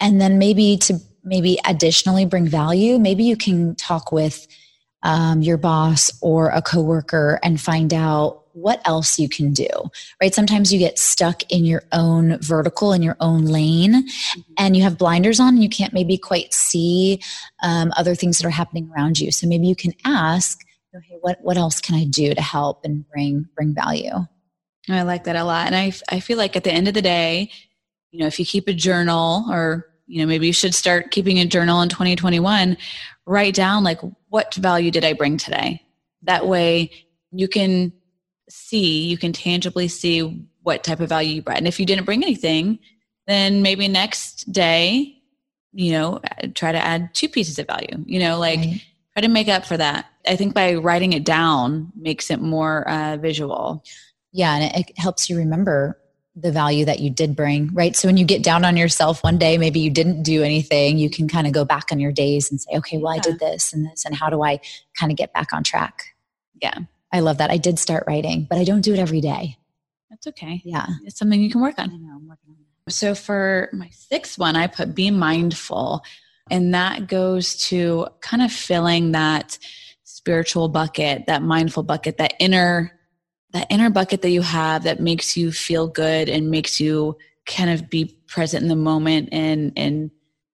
And 0.00 0.20
then 0.20 0.38
maybe 0.38 0.76
to 0.78 0.98
maybe 1.24 1.58
additionally 1.64 2.26
bring 2.26 2.46
value, 2.46 2.98
maybe 2.98 3.24
you 3.24 3.36
can 3.36 3.74
talk 3.74 4.12
with 4.12 4.46
um, 5.02 5.42
your 5.42 5.56
boss 5.56 6.10
or 6.20 6.50
a 6.50 6.62
coworker 6.62 7.38
and 7.42 7.60
find 7.60 7.94
out 7.94 8.44
what 8.52 8.80
else 8.86 9.18
you 9.18 9.28
can 9.28 9.52
do 9.52 9.68
right? 10.20 10.34
Sometimes 10.34 10.72
you 10.72 10.78
get 10.78 10.98
stuck 10.98 11.42
in 11.50 11.64
your 11.64 11.82
own 11.92 12.38
vertical 12.40 12.92
in 12.92 13.02
your 13.02 13.16
own 13.20 13.44
lane 13.44 13.92
mm-hmm. 13.92 14.40
and 14.58 14.76
you 14.76 14.82
have 14.82 14.98
blinders 14.98 15.38
on 15.38 15.54
and 15.54 15.62
you 15.62 15.68
can't 15.68 15.92
maybe 15.92 16.18
quite 16.18 16.52
see 16.52 17.20
um, 17.62 17.92
other 17.96 18.14
things 18.14 18.38
that 18.38 18.46
are 18.46 18.50
happening 18.50 18.90
around 18.94 19.18
you. 19.18 19.30
So 19.30 19.46
maybe 19.46 19.66
you 19.66 19.76
can 19.76 19.92
ask 20.04 20.60
okay 20.94 21.18
what, 21.20 21.38
what 21.42 21.58
else 21.58 21.80
can 21.80 21.94
i 21.94 22.04
do 22.04 22.34
to 22.34 22.40
help 22.40 22.84
and 22.84 23.08
bring 23.08 23.46
bring 23.54 23.74
value? 23.74 24.26
I 24.90 25.02
like 25.02 25.24
that 25.24 25.36
a 25.36 25.44
lot. 25.44 25.66
And 25.66 25.76
I, 25.76 25.92
I 26.08 26.20
feel 26.20 26.38
like 26.38 26.56
at 26.56 26.64
the 26.64 26.72
end 26.72 26.88
of 26.88 26.94
the 26.94 27.02
day 27.02 27.50
you 28.10 28.20
know 28.20 28.26
if 28.26 28.38
you 28.38 28.44
keep 28.44 28.68
a 28.68 28.72
journal 28.72 29.44
or 29.50 29.86
you 30.08 30.20
know 30.20 30.26
maybe 30.26 30.46
you 30.46 30.52
should 30.52 30.74
start 30.74 31.12
keeping 31.12 31.38
a 31.38 31.46
journal 31.46 31.80
in 31.82 31.88
2021 31.88 32.76
write 33.28 33.54
down 33.54 33.84
like 33.84 34.00
what 34.30 34.54
value 34.54 34.90
did 34.90 35.04
I 35.04 35.12
bring 35.12 35.36
today? 35.36 35.82
That 36.22 36.46
way 36.46 36.90
you 37.30 37.46
can 37.46 37.92
see, 38.48 39.06
you 39.06 39.18
can 39.18 39.32
tangibly 39.32 39.86
see 39.86 40.46
what 40.62 40.82
type 40.82 41.00
of 41.00 41.10
value 41.10 41.36
you 41.36 41.42
brought. 41.42 41.58
And 41.58 41.68
if 41.68 41.78
you 41.78 41.86
didn't 41.86 42.06
bring 42.06 42.22
anything, 42.22 42.78
then 43.26 43.62
maybe 43.62 43.86
next 43.86 44.50
day, 44.50 45.20
you 45.72 45.92
know, 45.92 46.20
try 46.54 46.72
to 46.72 46.78
add 46.78 47.14
two 47.14 47.28
pieces 47.28 47.58
of 47.58 47.66
value, 47.66 48.02
you 48.06 48.18
know, 48.18 48.38
like 48.38 48.58
right. 48.58 48.82
try 49.12 49.20
to 49.20 49.28
make 49.28 49.48
up 49.48 49.66
for 49.66 49.76
that. 49.76 50.06
I 50.26 50.36
think 50.36 50.54
by 50.54 50.74
writing 50.74 51.12
it 51.12 51.24
down 51.24 51.92
makes 51.94 52.30
it 52.30 52.40
more 52.40 52.88
uh, 52.88 53.18
visual. 53.18 53.84
Yeah. 54.32 54.54
And 54.54 54.64
it, 54.64 54.88
it 54.88 54.98
helps 54.98 55.28
you 55.28 55.36
remember 55.36 55.98
the 56.40 56.52
value 56.52 56.84
that 56.84 57.00
you 57.00 57.10
did 57.10 57.34
bring, 57.34 57.70
right? 57.72 57.96
So 57.96 58.06
when 58.08 58.16
you 58.16 58.24
get 58.24 58.42
down 58.42 58.64
on 58.64 58.76
yourself 58.76 59.24
one 59.24 59.38
day, 59.38 59.58
maybe 59.58 59.80
you 59.80 59.90
didn't 59.90 60.22
do 60.22 60.42
anything, 60.42 60.98
you 60.98 61.10
can 61.10 61.28
kind 61.28 61.46
of 61.46 61.52
go 61.52 61.64
back 61.64 61.86
on 61.90 61.98
your 61.98 62.12
days 62.12 62.50
and 62.50 62.60
say, 62.60 62.70
okay, 62.76 62.98
well, 62.98 63.12
I 63.12 63.18
did 63.18 63.38
this 63.38 63.72
and 63.72 63.86
this, 63.86 64.04
and 64.04 64.14
how 64.14 64.30
do 64.30 64.42
I 64.42 64.60
kind 64.98 65.10
of 65.10 65.18
get 65.18 65.32
back 65.32 65.52
on 65.52 65.64
track? 65.64 66.14
Yeah. 66.60 66.78
I 67.12 67.20
love 67.20 67.38
that. 67.38 67.50
I 67.50 67.56
did 67.56 67.78
start 67.78 68.04
writing, 68.06 68.46
but 68.48 68.58
I 68.58 68.64
don't 68.64 68.82
do 68.82 68.92
it 68.92 68.98
every 68.98 69.20
day. 69.20 69.56
That's 70.10 70.26
okay. 70.28 70.62
Yeah. 70.64 70.86
It's 71.04 71.18
something 71.18 71.40
you 71.40 71.50
can 71.50 71.60
work 71.60 71.78
on. 71.78 71.90
I 71.90 71.96
know, 71.96 72.16
I'm 72.16 72.28
working 72.28 72.50
on 72.50 72.56
that. 72.86 72.92
So 72.92 73.14
for 73.14 73.70
my 73.72 73.88
sixth 73.90 74.38
one, 74.38 74.56
I 74.56 74.66
put 74.66 74.94
be 74.94 75.10
mindful. 75.10 76.02
And 76.50 76.74
that 76.74 77.08
goes 77.08 77.56
to 77.68 78.08
kind 78.20 78.42
of 78.42 78.52
filling 78.52 79.12
that 79.12 79.58
spiritual 80.04 80.68
bucket, 80.68 81.26
that 81.26 81.42
mindful 81.42 81.82
bucket, 81.82 82.18
that 82.18 82.34
inner 82.38 82.97
that 83.52 83.66
inner 83.70 83.90
bucket 83.90 84.22
that 84.22 84.30
you 84.30 84.42
have 84.42 84.84
that 84.84 85.00
makes 85.00 85.36
you 85.36 85.52
feel 85.52 85.86
good 85.86 86.28
and 86.28 86.50
makes 86.50 86.80
you 86.80 87.16
kind 87.46 87.70
of 87.70 87.88
be 87.88 88.16
present 88.26 88.62
in 88.62 88.68
the 88.68 88.76
moment 88.76 89.30
and 89.32 89.72
and 89.76 90.10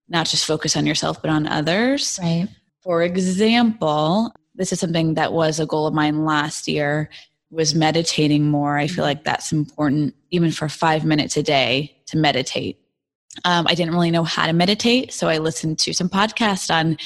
not 0.09 0.27
just 0.27 0.47
focus 0.47 0.77
on 0.77 0.87
yourself 0.87 1.21
but 1.21 1.31
on 1.31 1.47
others. 1.47 2.19
Right. 2.23 2.49
For 2.83 3.03
example, 3.03 4.33
this 4.55 4.73
is 4.73 4.79
something 4.79 5.15
that 5.15 5.33
was 5.33 5.59
a 5.59 5.67
goal 5.67 5.87
of 5.87 5.95
mine 5.95 6.25
last 6.25 6.69
year 6.69 7.11
was 7.51 7.75
meditating 7.75 8.45
more. 8.45 8.77
I 8.77 8.87
feel 8.87 8.97
mm-hmm. 8.97 9.03
like 9.03 9.25
that's 9.25 9.53
important 9.53 10.15
even 10.31 10.51
for 10.51 10.69
5 10.69 11.05
minutes 11.05 11.37
a 11.37 11.43
day 11.43 11.97
to 12.07 12.17
meditate. 12.17 12.79
Um, 13.45 13.67
I 13.69 13.75
didn't 13.75 13.95
really 13.95 14.11
know 14.11 14.23
how 14.23 14.47
to 14.47 14.53
meditate, 14.53 15.13
so 15.13 15.29
I 15.29 15.39
listened 15.39 15.79
to 15.81 15.93
some 15.93 16.09
podcasts 16.09 16.73
on 16.73 16.97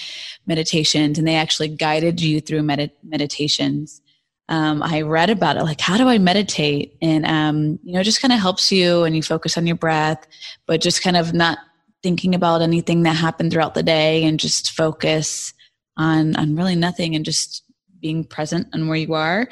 meditations, 0.46 1.18
and 1.18 1.26
they 1.26 1.36
actually 1.36 1.68
guided 1.68 2.20
you 2.20 2.40
through 2.40 2.62
med- 2.62 2.92
meditations. 3.02 4.02
Um, 4.48 4.82
I 4.82 5.02
read 5.02 5.30
about 5.30 5.56
it, 5.56 5.62
like 5.64 5.80
how 5.80 5.96
do 5.98 6.08
I 6.08 6.18
meditate, 6.18 6.96
and 7.02 7.26
um, 7.26 7.78
you 7.82 7.92
know, 7.92 8.02
just 8.02 8.22
kind 8.22 8.32
of 8.32 8.40
helps 8.40 8.72
you, 8.72 9.04
and 9.04 9.14
you 9.14 9.22
focus 9.22 9.58
on 9.58 9.66
your 9.66 9.76
breath, 9.76 10.26
but 10.66 10.80
just 10.80 11.02
kind 11.02 11.16
of 11.16 11.34
not 11.34 11.58
thinking 12.02 12.34
about 12.34 12.62
anything 12.62 13.02
that 13.02 13.16
happened 13.16 13.52
throughout 13.52 13.74
the 13.74 13.82
day, 13.82 14.24
and 14.24 14.40
just 14.40 14.70
focus 14.70 15.52
on 15.96 16.34
on 16.36 16.56
really 16.56 16.76
nothing, 16.76 17.14
and 17.14 17.24
just 17.24 17.62
being 18.00 18.24
present 18.24 18.68
and 18.72 18.88
where 18.88 18.98
you 18.98 19.14
are 19.14 19.48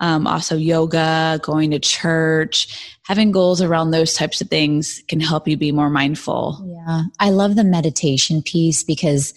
um, 0.00 0.26
also 0.26 0.56
yoga, 0.56 1.38
going 1.42 1.70
to 1.70 1.78
church, 1.78 2.96
having 3.04 3.30
goals 3.30 3.62
around 3.62 3.90
those 3.90 4.14
types 4.14 4.40
of 4.40 4.48
things 4.48 5.02
can 5.08 5.20
help 5.20 5.46
you 5.46 5.56
be 5.56 5.72
more 5.72 5.90
mindful. 5.90 6.64
Yeah. 6.66 7.02
I 7.20 7.30
love 7.30 7.54
the 7.54 7.64
meditation 7.64 8.42
piece 8.42 8.82
because 8.82 9.34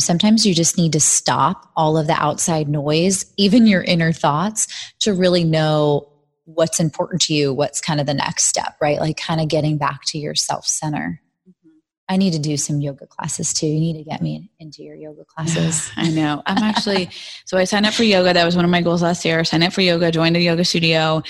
sometimes 0.00 0.46
you 0.46 0.54
just 0.54 0.76
need 0.76 0.92
to 0.92 1.00
stop 1.00 1.70
all 1.76 1.96
of 1.96 2.06
the 2.06 2.14
outside 2.14 2.68
noise, 2.68 3.32
even 3.36 3.66
your 3.66 3.82
inner 3.82 4.12
thoughts, 4.12 4.66
to 5.00 5.14
really 5.14 5.44
know 5.44 6.08
what's 6.44 6.80
important 6.80 7.22
to 7.22 7.34
you, 7.34 7.52
what's 7.52 7.80
kind 7.80 8.00
of 8.00 8.06
the 8.06 8.14
next 8.14 8.44
step, 8.44 8.76
right? 8.80 8.98
Like 8.98 9.16
kind 9.16 9.40
of 9.40 9.48
getting 9.48 9.78
back 9.78 10.00
to 10.06 10.18
your 10.18 10.34
self 10.34 10.66
center. 10.66 11.20
I 12.08 12.16
need 12.16 12.32
to 12.32 12.40
do 12.40 12.56
some 12.56 12.80
yoga 12.80 13.06
classes 13.06 13.54
too. 13.54 13.68
You 13.68 13.78
need 13.78 13.96
to 13.98 14.02
get 14.02 14.20
me 14.20 14.50
into 14.58 14.82
your 14.82 14.96
yoga 14.96 15.24
classes. 15.24 15.92
I 15.96 16.10
know. 16.10 16.42
I'm 16.44 16.58
actually, 16.58 17.08
so 17.44 17.56
I 17.56 17.62
signed 17.62 17.86
up 17.86 17.94
for 17.94 18.02
yoga. 18.02 18.34
That 18.34 18.44
was 18.44 18.56
one 18.56 18.64
of 18.64 18.70
my 18.70 18.82
goals 18.82 19.00
last 19.00 19.24
year. 19.24 19.44
Signed 19.44 19.62
up 19.62 19.72
for 19.72 19.80
yoga, 19.80 20.10
joined 20.10 20.36
a 20.36 20.40
yoga 20.40 20.64
studio. 20.64 21.22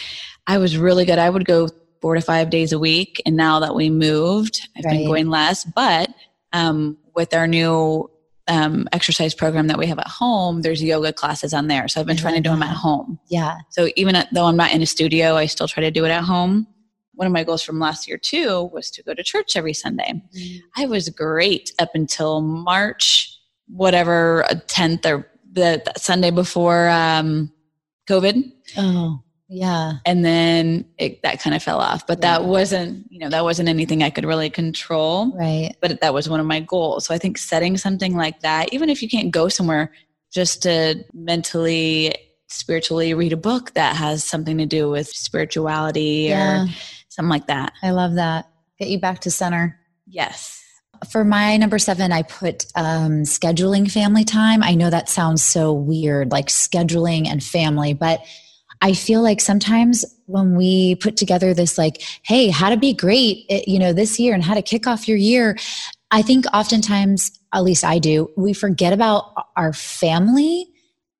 I 0.46 0.56
was 0.56 0.78
really 0.78 1.04
good. 1.04 1.18
I 1.18 1.28
would 1.28 1.44
go 1.44 1.68
four 2.00 2.14
to 2.14 2.22
five 2.22 2.48
days 2.48 2.72
a 2.72 2.78
week. 2.78 3.20
And 3.26 3.36
now 3.36 3.60
that 3.60 3.74
we 3.74 3.90
moved, 3.90 4.66
I've 4.74 4.86
right. 4.86 4.92
been 4.92 5.06
going 5.06 5.28
less. 5.28 5.64
But 5.64 6.08
um, 6.54 6.96
with 7.14 7.34
our 7.34 7.46
new 7.46 8.10
um, 8.48 8.88
exercise 8.92 9.34
program 9.34 9.66
that 9.68 9.78
we 9.78 9.86
have 9.86 9.98
at 9.98 10.08
home, 10.08 10.62
there's 10.62 10.82
yoga 10.82 11.12
classes 11.12 11.54
on 11.54 11.68
there. 11.68 11.88
So 11.88 12.00
I've 12.00 12.06
been 12.06 12.16
trying 12.16 12.34
to 12.34 12.40
do 12.40 12.50
them 12.50 12.62
at 12.62 12.74
home. 12.74 13.18
Yeah. 13.28 13.58
So 13.70 13.88
even 13.96 14.16
though 14.32 14.46
I'm 14.46 14.56
not 14.56 14.72
in 14.72 14.82
a 14.82 14.86
studio, 14.86 15.36
I 15.36 15.46
still 15.46 15.68
try 15.68 15.82
to 15.82 15.90
do 15.90 16.04
it 16.04 16.10
at 16.10 16.24
home 16.24 16.66
one 17.20 17.26
of 17.26 17.34
my 17.34 17.44
goals 17.44 17.62
from 17.62 17.78
last 17.78 18.08
year 18.08 18.16
too 18.16 18.70
was 18.72 18.90
to 18.90 19.02
go 19.02 19.12
to 19.12 19.22
church 19.22 19.54
every 19.54 19.74
Sunday. 19.74 20.10
Mm-hmm. 20.34 20.80
I 20.82 20.86
was 20.86 21.10
great 21.10 21.70
up 21.78 21.90
until 21.92 22.40
March, 22.40 23.38
whatever, 23.68 24.46
10th 24.48 25.04
uh, 25.04 25.16
or 25.16 25.30
the, 25.52 25.82
the 25.84 25.92
Sunday 26.00 26.30
before 26.30 26.88
um, 26.88 27.52
COVID. 28.08 28.50
Oh, 28.78 29.22
yeah. 29.52 29.94
And 30.06 30.24
then 30.24 30.84
it, 30.96 31.22
that 31.22 31.42
kind 31.42 31.56
of 31.56 31.62
fell 31.62 31.80
off, 31.80 32.06
but 32.06 32.20
that 32.20 32.44
wasn't, 32.44 33.10
you 33.10 33.18
know, 33.18 33.28
that 33.30 33.42
wasn't 33.42 33.68
anything 33.68 34.00
I 34.00 34.08
could 34.08 34.24
really 34.24 34.48
control. 34.48 35.32
Right. 35.36 35.74
But 35.80 36.00
that 36.00 36.14
was 36.14 36.28
one 36.28 36.38
of 36.38 36.46
my 36.46 36.60
goals. 36.60 37.06
So 37.06 37.14
I 37.14 37.18
think 37.18 37.36
setting 37.36 37.76
something 37.76 38.16
like 38.16 38.40
that, 38.42 38.72
even 38.72 38.88
if 38.88 39.02
you 39.02 39.08
can't 39.08 39.32
go 39.32 39.48
somewhere, 39.48 39.90
just 40.32 40.62
to 40.62 41.04
mentally, 41.12 42.14
spiritually 42.46 43.12
read 43.12 43.32
a 43.32 43.36
book 43.36 43.74
that 43.74 43.96
has 43.96 44.22
something 44.22 44.56
to 44.58 44.66
do 44.66 44.88
with 44.88 45.08
spirituality 45.08 46.26
yeah. 46.28 46.62
or 46.62 46.66
something 47.08 47.30
like 47.30 47.48
that. 47.48 47.72
I 47.82 47.90
love 47.90 48.14
that. 48.14 48.48
Get 48.78 48.88
you 48.88 49.00
back 49.00 49.18
to 49.22 49.32
center. 49.32 49.80
Yes. 50.06 50.62
For 51.10 51.24
my 51.24 51.56
number 51.56 51.80
seven, 51.80 52.12
I 52.12 52.22
put 52.22 52.66
um, 52.76 53.22
scheduling 53.22 53.90
family 53.90 54.22
time. 54.22 54.62
I 54.62 54.76
know 54.76 54.90
that 54.90 55.08
sounds 55.08 55.42
so 55.42 55.72
weird, 55.72 56.30
like 56.30 56.46
scheduling 56.46 57.26
and 57.26 57.42
family, 57.42 57.94
but 57.94 58.20
I 58.80 58.94
feel 58.94 59.22
like 59.22 59.40
sometimes 59.40 60.04
when 60.26 60.56
we 60.56 60.94
put 60.96 61.16
together 61.16 61.52
this, 61.52 61.76
like, 61.76 62.02
hey, 62.22 62.48
how 62.48 62.70
to 62.70 62.76
be 62.76 62.94
great, 62.94 63.44
eh, 63.50 63.62
you 63.66 63.78
know, 63.78 63.92
this 63.92 64.18
year 64.18 64.34
and 64.34 64.42
how 64.42 64.54
to 64.54 64.62
kick 64.62 64.86
off 64.86 65.08
your 65.08 65.18
year, 65.18 65.58
I 66.10 66.22
think 66.22 66.46
oftentimes, 66.52 67.30
at 67.52 67.62
least 67.62 67.84
I 67.84 67.98
do, 67.98 68.30
we 68.36 68.52
forget 68.52 68.92
about 68.92 69.32
our 69.56 69.72
family 69.72 70.66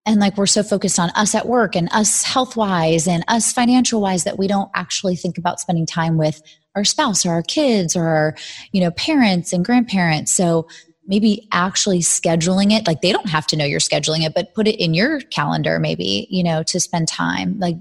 and 0.07 0.19
like 0.19 0.37
we're 0.37 0.47
so 0.47 0.63
focused 0.63 0.99
on 0.99 1.11
us 1.11 1.35
at 1.35 1.47
work 1.47 1.77
and 1.77 1.89
us 1.93 2.23
health 2.23 2.57
wise 2.57 3.07
and 3.07 3.23
us 3.29 3.53
financial 3.53 4.01
wise 4.01 4.25
that 4.25 4.39
we 4.39 4.49
don't 4.49 4.71
actually 4.75 5.15
think 5.15 5.39
about 5.39 5.61
spending 5.61 5.87
time 5.87 6.17
with 6.17 6.41
our 6.75 6.85
spouse 6.85 7.27
or 7.27 7.31
our 7.31 7.43
kids 7.43 7.95
or 7.95 8.05
our 8.05 8.37
you 8.73 8.81
know 8.81 8.91
parents 8.93 9.53
and 9.53 9.65
grandparents. 9.65 10.33
So 10.33 10.67
maybe 11.11 11.47
actually 11.53 11.99
scheduling 11.99 12.73
it 12.73 12.87
like 12.87 13.03
they 13.03 13.13
don't 13.13 13.29
have 13.29 13.47
to 13.47 13.57
know 13.57 13.65
you're 13.65 13.81
scheduling 13.81 14.25
it 14.25 14.33
but 14.35 14.55
put 14.55 14.67
it 14.67 14.83
in 14.83 14.95
your 14.95 15.21
calendar 15.21 15.79
maybe 15.79 16.27
you 16.31 16.43
know 16.43 16.63
to 16.63 16.81
spend 16.81 17.07
time 17.09 17.59
like 17.59 17.77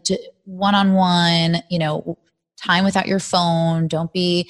one 0.45 0.75
on 0.75 0.93
one 0.93 1.57
you 1.69 1.79
know 1.79 2.17
time 2.61 2.83
without 2.83 3.07
your 3.07 3.19
phone 3.19 3.87
don't 3.87 4.11
be 4.11 4.49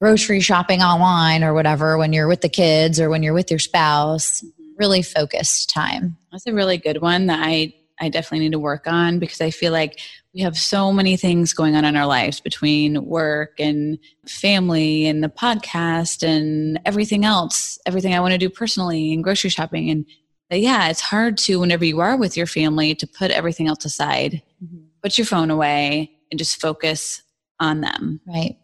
grocery 0.00 0.40
shopping 0.40 0.82
online 0.82 1.42
or 1.42 1.54
whatever 1.54 1.96
when 1.96 2.12
you're 2.12 2.28
with 2.28 2.40
the 2.40 2.48
kids 2.48 3.00
or 3.00 3.08
when 3.08 3.22
you're 3.22 3.34
with 3.34 3.50
your 3.50 3.58
spouse 3.58 4.40
mm-hmm. 4.40 4.76
really 4.78 5.02
focused 5.02 5.70
time. 5.70 6.16
That's 6.32 6.46
a 6.46 6.52
really 6.52 6.78
good 6.78 7.00
one 7.00 7.26
that 7.26 7.40
I 7.42 7.74
I 7.98 8.10
definitely 8.10 8.40
need 8.40 8.52
to 8.52 8.58
work 8.58 8.86
on 8.86 9.18
because 9.18 9.40
I 9.40 9.50
feel 9.50 9.72
like 9.72 9.98
we 10.36 10.42
have 10.42 10.58
so 10.58 10.92
many 10.92 11.16
things 11.16 11.54
going 11.54 11.74
on 11.76 11.86
in 11.86 11.96
our 11.96 12.04
lives 12.04 12.40
between 12.40 13.02
work 13.06 13.58
and 13.58 13.98
family 14.28 15.06
and 15.06 15.24
the 15.24 15.30
podcast 15.30 16.22
and 16.22 16.78
everything 16.84 17.24
else, 17.24 17.78
everything 17.86 18.14
I 18.14 18.20
want 18.20 18.32
to 18.32 18.38
do 18.38 18.50
personally 18.50 19.14
and 19.14 19.24
grocery 19.24 19.48
shopping 19.48 19.88
and 19.88 20.04
yeah, 20.50 20.90
it's 20.90 21.00
hard 21.00 21.38
to 21.38 21.58
whenever 21.58 21.84
you 21.84 22.00
are 22.00 22.16
with 22.16 22.36
your 22.36 22.46
family 22.46 22.94
to 22.96 23.06
put 23.06 23.32
everything 23.32 23.66
else 23.66 23.84
aside. 23.84 24.42
Mm-hmm. 24.62 24.84
Put 25.02 25.18
your 25.18 25.26
phone 25.26 25.50
away 25.50 26.12
and 26.30 26.38
just 26.38 26.60
focus 26.60 27.22
on 27.58 27.80
them. 27.80 28.20
Right. 28.28 28.56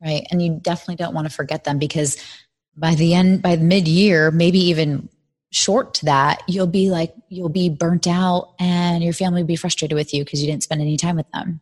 Right. 0.00 0.26
And 0.30 0.40
you 0.40 0.60
definitely 0.62 0.96
don't 0.96 1.12
want 1.12 1.28
to 1.28 1.34
forget 1.34 1.64
them 1.64 1.78
because 1.78 2.16
by 2.76 2.94
the 2.94 3.14
end 3.14 3.42
by 3.42 3.56
mid-year, 3.56 4.30
maybe 4.30 4.60
even 4.60 5.08
short 5.52 5.94
to 5.94 6.06
that, 6.06 6.42
you'll 6.48 6.66
be 6.66 6.90
like, 6.90 7.14
you'll 7.28 7.48
be 7.48 7.68
burnt 7.68 8.06
out 8.06 8.54
and 8.58 9.02
your 9.02 9.12
family 9.12 9.42
will 9.42 9.48
be 9.48 9.56
frustrated 9.56 9.96
with 9.96 10.12
you 10.12 10.24
because 10.24 10.40
you 10.40 10.46
didn't 10.46 10.62
spend 10.62 10.80
any 10.80 10.96
time 10.96 11.16
with 11.16 11.30
them. 11.32 11.60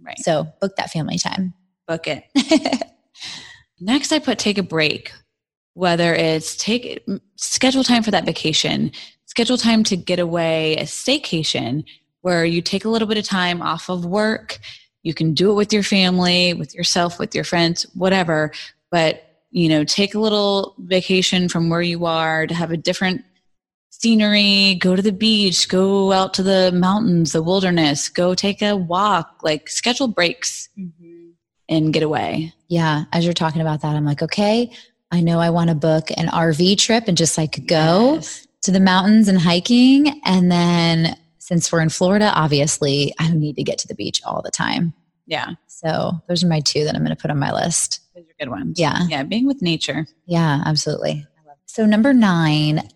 Right. 0.00 0.18
So 0.18 0.48
book 0.60 0.76
that 0.76 0.90
family 0.90 1.18
time. 1.18 1.54
Book 1.86 2.06
it. 2.06 2.24
Next, 3.80 4.12
I 4.12 4.18
put 4.18 4.38
take 4.38 4.58
a 4.58 4.62
break, 4.62 5.12
whether 5.74 6.14
it's 6.14 6.56
take 6.56 7.04
mm, 7.06 7.20
schedule 7.36 7.84
time 7.84 8.02
for 8.02 8.10
that 8.10 8.24
vacation, 8.24 8.92
schedule 9.26 9.56
time 9.56 9.82
to 9.84 9.96
get 9.96 10.18
away, 10.18 10.76
a 10.76 10.82
staycation 10.82 11.84
where 12.20 12.44
you 12.44 12.62
take 12.62 12.84
a 12.84 12.88
little 12.88 13.08
bit 13.08 13.18
of 13.18 13.24
time 13.24 13.60
off 13.60 13.88
of 13.88 14.04
work. 14.04 14.58
You 15.02 15.14
can 15.14 15.34
do 15.34 15.50
it 15.50 15.54
with 15.54 15.72
your 15.72 15.82
family, 15.82 16.54
with 16.54 16.74
yourself, 16.74 17.18
with 17.18 17.34
your 17.34 17.44
friends, 17.44 17.82
whatever. 17.94 18.52
But 18.90 19.31
you 19.52 19.68
know, 19.68 19.84
take 19.84 20.14
a 20.14 20.18
little 20.18 20.74
vacation 20.78 21.48
from 21.48 21.68
where 21.68 21.82
you 21.82 22.06
are 22.06 22.46
to 22.46 22.54
have 22.54 22.70
a 22.70 22.76
different 22.76 23.22
scenery, 23.90 24.74
go 24.80 24.96
to 24.96 25.02
the 25.02 25.12
beach, 25.12 25.68
go 25.68 26.10
out 26.10 26.34
to 26.34 26.42
the 26.42 26.72
mountains, 26.72 27.32
the 27.32 27.42
wilderness, 27.42 28.08
go 28.08 28.34
take 28.34 28.62
a 28.62 28.74
walk, 28.74 29.40
like 29.42 29.68
schedule 29.68 30.08
breaks 30.08 30.68
mm-hmm. 30.76 31.30
and 31.68 31.92
get 31.92 32.02
away. 32.02 32.52
Yeah. 32.68 33.04
As 33.12 33.24
you're 33.24 33.34
talking 33.34 33.60
about 33.60 33.82
that, 33.82 33.94
I'm 33.94 34.06
like, 34.06 34.22
okay, 34.22 34.72
I 35.12 35.20
know 35.20 35.38
I 35.38 35.50
want 35.50 35.68
to 35.68 35.76
book 35.76 36.10
an 36.16 36.26
RV 36.26 36.78
trip 36.78 37.04
and 37.06 37.16
just 37.16 37.36
like 37.36 37.66
go 37.66 38.14
yes. 38.14 38.46
to 38.62 38.72
the 38.72 38.80
mountains 38.80 39.28
and 39.28 39.38
hiking. 39.38 40.20
And 40.24 40.50
then 40.50 41.16
since 41.38 41.70
we're 41.70 41.82
in 41.82 41.90
Florida, 41.90 42.32
obviously, 42.34 43.14
I 43.18 43.30
need 43.30 43.56
to 43.56 43.62
get 43.62 43.78
to 43.78 43.88
the 43.88 43.94
beach 43.94 44.22
all 44.24 44.40
the 44.40 44.50
time. 44.50 44.94
Yeah. 45.26 45.50
So 45.66 46.12
those 46.26 46.42
are 46.42 46.48
my 46.48 46.60
two 46.60 46.84
that 46.84 46.94
I'm 46.94 47.04
going 47.04 47.14
to 47.14 47.20
put 47.20 47.30
on 47.30 47.38
my 47.38 47.52
list. 47.52 48.00
Those 48.14 48.24
are 48.24 48.34
good 48.38 48.50
ones. 48.50 48.78
Yeah. 48.78 49.06
Yeah. 49.08 49.22
Being 49.22 49.46
with 49.46 49.62
nature. 49.62 50.06
Yeah, 50.26 50.62
absolutely. 50.64 51.26
So 51.66 51.86
number 51.86 52.12
nine, 52.12 52.86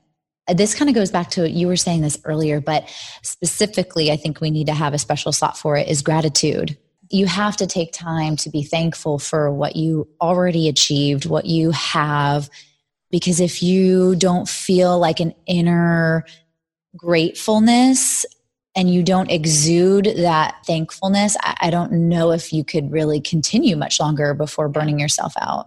uh, 0.49 0.55
this 0.55 0.75
kind 0.75 0.89
of 0.89 0.95
goes 0.95 1.11
back 1.11 1.31
to 1.31 1.49
you 1.49 1.67
were 1.67 1.77
saying 1.77 2.03
this 2.03 2.19
earlier, 2.25 2.61
but 2.61 2.89
specifically, 3.23 4.13
I 4.13 4.17
think 4.17 4.41
we 4.41 4.51
need 4.51 4.67
to 4.67 4.75
have 4.75 4.93
a 4.93 4.99
special 4.99 5.33
slot 5.33 5.57
for 5.57 5.77
it 5.77 5.89
is 5.89 6.03
gratitude. 6.03 6.77
You 7.11 7.27
have 7.27 7.57
to 7.59 7.67
take 7.67 7.93
time 7.93 8.37
to 8.37 8.51
be 8.51 8.63
thankful 8.63 9.19
for 9.19 9.51
what 9.51 9.77
you 9.77 10.09
already 10.21 10.69
achieved, 10.69 11.25
what 11.25 11.47
you 11.47 11.71
have, 11.71 12.51
because 13.11 13.41
if 13.41 13.63
you 13.63 14.17
don't 14.17 14.49
feel 14.49 14.99
like 14.99 15.21
an 15.21 15.33
inner 15.47 16.25
gratefulness, 16.97 18.27
and 18.77 18.93
you 18.93 19.03
don't 19.03 19.31
exude 19.31 20.13
that 20.19 20.57
thankfulness, 20.67 21.37
I, 21.41 21.57
I 21.63 21.71
don't 21.71 21.91
know 21.93 22.31
if 22.31 22.53
you 22.53 22.63
could 22.63 22.93
really 22.93 23.21
continue 23.21 23.75
much 23.75 23.99
longer 23.99 24.35
before 24.35 24.69
burning 24.69 25.01
yourself 25.01 25.33
out. 25.41 25.67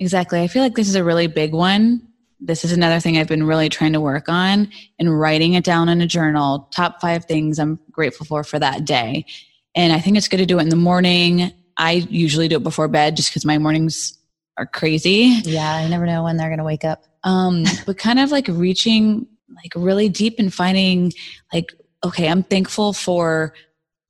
Exactly. 0.00 0.40
I 0.40 0.48
feel 0.48 0.62
like 0.62 0.74
this 0.74 0.88
is 0.88 0.94
a 0.94 1.04
really 1.04 1.26
big 1.26 1.52
one. 1.52 2.02
This 2.40 2.64
is 2.64 2.72
another 2.72 3.00
thing 3.00 3.18
I've 3.18 3.28
been 3.28 3.44
really 3.44 3.68
trying 3.68 3.92
to 3.92 4.00
work 4.00 4.28
on 4.28 4.70
and 4.98 5.20
writing 5.20 5.54
it 5.54 5.64
down 5.64 5.88
in 5.88 6.00
a 6.00 6.06
journal. 6.06 6.68
Top 6.74 7.00
five 7.00 7.26
things 7.26 7.58
I'm 7.58 7.78
grateful 7.90 8.24
for 8.24 8.44
for 8.44 8.58
that 8.58 8.84
day. 8.84 9.26
And 9.74 9.92
I 9.92 10.00
think 10.00 10.16
it's 10.16 10.28
good 10.28 10.38
to 10.38 10.46
do 10.46 10.58
it 10.58 10.62
in 10.62 10.68
the 10.70 10.76
morning. 10.76 11.52
I 11.76 12.06
usually 12.08 12.48
do 12.48 12.56
it 12.56 12.62
before 12.62 12.88
bed 12.88 13.16
just 13.16 13.30
because 13.30 13.44
my 13.44 13.58
mornings 13.58 14.16
are 14.56 14.66
crazy. 14.66 15.40
Yeah, 15.44 15.74
I 15.74 15.88
never 15.88 16.06
know 16.06 16.24
when 16.24 16.36
they're 16.36 16.48
going 16.48 16.58
to 16.58 16.64
wake 16.64 16.84
up. 16.84 17.04
Um, 17.24 17.64
but 17.86 17.98
kind 17.98 18.18
of 18.18 18.30
like 18.30 18.46
reaching 18.48 19.26
like 19.62 19.72
really 19.74 20.08
deep 20.08 20.38
and 20.38 20.54
finding 20.54 21.12
like 21.52 21.74
okay, 22.04 22.28
I'm 22.28 22.42
thankful 22.42 22.92
for 22.92 23.54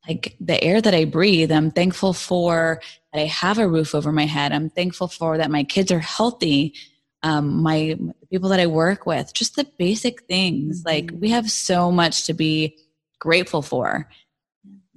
like 0.06 0.36
the 0.40 0.62
air 0.62 0.80
that 0.80 0.94
I 0.94 1.04
breathe. 1.04 1.52
I'm 1.52 1.70
thankful 1.70 2.12
for 2.12 2.80
that 3.12 3.20
I 3.20 3.26
have 3.26 3.58
a 3.58 3.68
roof 3.68 3.94
over 3.94 4.12
my 4.12 4.26
head. 4.26 4.52
I'm 4.52 4.70
thankful 4.70 5.08
for 5.08 5.36
that 5.38 5.50
my 5.50 5.64
kids 5.64 5.92
are 5.92 5.98
healthy. 5.98 6.74
Um, 7.22 7.62
my 7.62 7.98
people 8.30 8.48
that 8.50 8.60
I 8.60 8.66
work 8.66 9.04
with, 9.04 9.34
just 9.34 9.56
the 9.56 9.66
basic 9.78 10.22
things. 10.22 10.82
Mm-hmm. 10.82 10.88
Like 10.88 11.10
we 11.20 11.30
have 11.30 11.50
so 11.50 11.90
much 11.90 12.26
to 12.26 12.34
be 12.34 12.78
grateful 13.18 13.62
for 13.62 14.08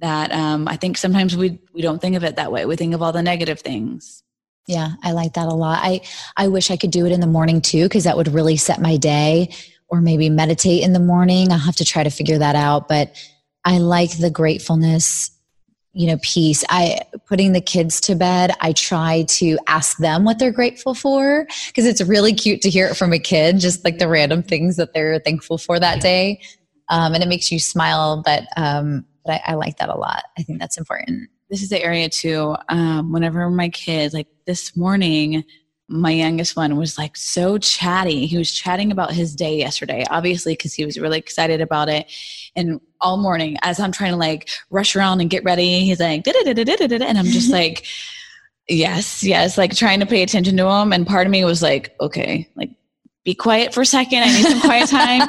that 0.02 0.32
um, 0.32 0.68
I 0.68 0.76
think 0.76 0.98
sometimes 0.98 1.36
we 1.36 1.58
we 1.72 1.80
don't 1.80 2.00
think 2.00 2.16
of 2.16 2.24
it 2.24 2.36
that 2.36 2.52
way. 2.52 2.66
We 2.66 2.76
think 2.76 2.92
of 2.92 3.02
all 3.02 3.12
the 3.12 3.22
negative 3.22 3.60
things. 3.60 4.22
Yeah, 4.66 4.90
I 5.02 5.12
like 5.12 5.34
that 5.34 5.46
a 5.46 5.54
lot. 5.54 5.80
I 5.82 6.02
I 6.36 6.48
wish 6.48 6.70
I 6.70 6.76
could 6.76 6.90
do 6.90 7.06
it 7.06 7.12
in 7.12 7.20
the 7.20 7.26
morning 7.26 7.60
too 7.60 7.84
because 7.84 8.04
that 8.04 8.16
would 8.16 8.28
really 8.28 8.56
set 8.56 8.80
my 8.80 8.96
day 8.96 9.54
or 9.92 10.00
maybe 10.00 10.30
meditate 10.30 10.82
in 10.82 10.94
the 10.94 10.98
morning. 10.98 11.52
I'll 11.52 11.58
have 11.58 11.76
to 11.76 11.84
try 11.84 12.02
to 12.02 12.08
figure 12.08 12.38
that 12.38 12.56
out, 12.56 12.88
but 12.88 13.14
I 13.62 13.76
like 13.76 14.18
the 14.18 14.30
gratefulness 14.30 15.30
you 15.92 16.06
know 16.06 16.16
piece. 16.22 16.64
I 16.70 17.00
putting 17.26 17.52
the 17.52 17.60
kids 17.60 18.00
to 18.02 18.14
bed 18.14 18.52
i 18.62 18.72
try 18.72 19.24
to 19.28 19.58
ask 19.66 19.98
them 19.98 20.24
what 20.24 20.38
they're 20.38 20.50
grateful 20.50 20.94
for 20.94 21.46
because 21.66 21.84
it's 21.84 22.00
really 22.00 22.32
cute 22.32 22.62
to 22.62 22.70
hear 22.70 22.86
it 22.86 22.96
from 22.96 23.12
a 23.12 23.18
kid 23.18 23.58
just 23.58 23.84
like 23.84 23.98
the 23.98 24.08
random 24.08 24.42
things 24.42 24.76
that 24.76 24.94
they're 24.94 25.18
thankful 25.20 25.58
for 25.58 25.78
that 25.78 26.00
day. 26.00 26.40
Um, 26.88 27.14
and 27.14 27.22
it 27.22 27.28
makes 27.28 27.52
you 27.52 27.58
smile 27.58 28.22
but 28.24 28.44
um, 28.56 29.04
but 29.24 29.34
I, 29.34 29.52
I, 29.52 29.54
like 29.54 29.76
that 29.78 29.88
a 29.88 29.94
lot. 29.94 30.24
I 30.36 30.42
think 30.42 30.58
that's 30.58 30.78
important. 30.78 31.28
This 31.48 31.62
is 31.62 31.68
the 31.68 31.80
area 31.82 32.08
too 32.08 32.56
um, 32.70 33.12
whenever 33.12 33.48
my 33.50 33.68
kids 33.68 34.14
like 34.14 34.28
this 34.46 34.74
morning 34.74 35.44
my 35.92 36.10
youngest 36.10 36.56
one 36.56 36.76
was 36.76 36.96
like 36.96 37.16
so 37.16 37.58
chatty. 37.58 38.26
He 38.26 38.38
was 38.38 38.50
chatting 38.50 38.90
about 38.90 39.12
his 39.12 39.36
day 39.36 39.58
yesterday, 39.58 40.04
obviously, 40.10 40.54
because 40.54 40.72
he 40.72 40.86
was 40.86 40.98
really 40.98 41.18
excited 41.18 41.60
about 41.60 41.90
it. 41.90 42.10
And 42.56 42.80
all 43.00 43.18
morning, 43.18 43.58
as 43.62 43.78
I'm 43.78 43.92
trying 43.92 44.12
to 44.12 44.16
like 44.16 44.48
rush 44.70 44.96
around 44.96 45.20
and 45.20 45.28
get 45.28 45.44
ready, 45.44 45.80
he's 45.80 46.00
like, 46.00 46.26
and 46.26 47.18
I'm 47.18 47.26
just 47.26 47.52
like, 47.52 47.86
yes, 48.68 49.22
yes, 49.22 49.58
like 49.58 49.76
trying 49.76 50.00
to 50.00 50.06
pay 50.06 50.22
attention 50.22 50.56
to 50.56 50.66
him. 50.66 50.92
And 50.92 51.06
part 51.06 51.26
of 51.26 51.30
me 51.30 51.44
was 51.44 51.62
like, 51.62 51.94
okay, 52.00 52.48
like 52.56 52.70
be 53.22 53.34
quiet 53.34 53.74
for 53.74 53.82
a 53.82 53.86
second. 53.86 54.20
I 54.20 54.32
need 54.32 54.46
some 54.46 54.60
quiet 54.60 54.88
time. 54.88 55.28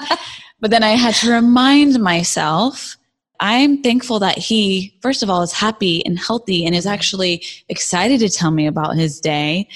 but 0.62 0.72
then 0.72 0.84
I 0.84 0.92
had 0.92 1.16
to 1.16 1.32
remind 1.32 2.00
myself 2.00 2.98
I'm 3.40 3.82
thankful 3.82 4.20
that 4.20 4.38
he, 4.38 4.98
first 5.02 5.24
of 5.24 5.30
all, 5.30 5.42
is 5.42 5.52
happy 5.52 6.06
and 6.06 6.18
healthy 6.18 6.66
and 6.66 6.76
is 6.76 6.86
actually 6.86 7.44
excited 7.68 8.20
to 8.20 8.30
tell 8.30 8.52
me 8.52 8.68
about 8.68 8.96
his 8.96 9.20
day. 9.20 9.68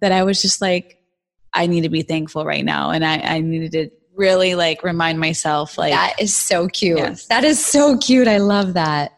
That 0.00 0.12
I 0.12 0.22
was 0.22 0.40
just 0.40 0.60
like, 0.60 0.98
I 1.52 1.66
need 1.66 1.82
to 1.82 1.88
be 1.88 2.02
thankful 2.02 2.44
right 2.44 2.64
now. 2.64 2.90
And 2.90 3.04
I, 3.04 3.18
I 3.18 3.40
needed 3.40 3.72
to 3.72 3.90
really 4.14 4.54
like 4.54 4.82
remind 4.82 5.18
myself 5.20 5.76
like 5.76 5.92
that 5.92 6.14
is 6.18 6.36
so 6.36 6.68
cute. 6.68 6.98
Yes. 6.98 7.26
That 7.26 7.44
is 7.44 7.64
so 7.64 7.98
cute. 7.98 8.28
I 8.28 8.38
love 8.38 8.74
that. 8.74 9.12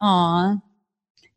Aw. 0.00 0.56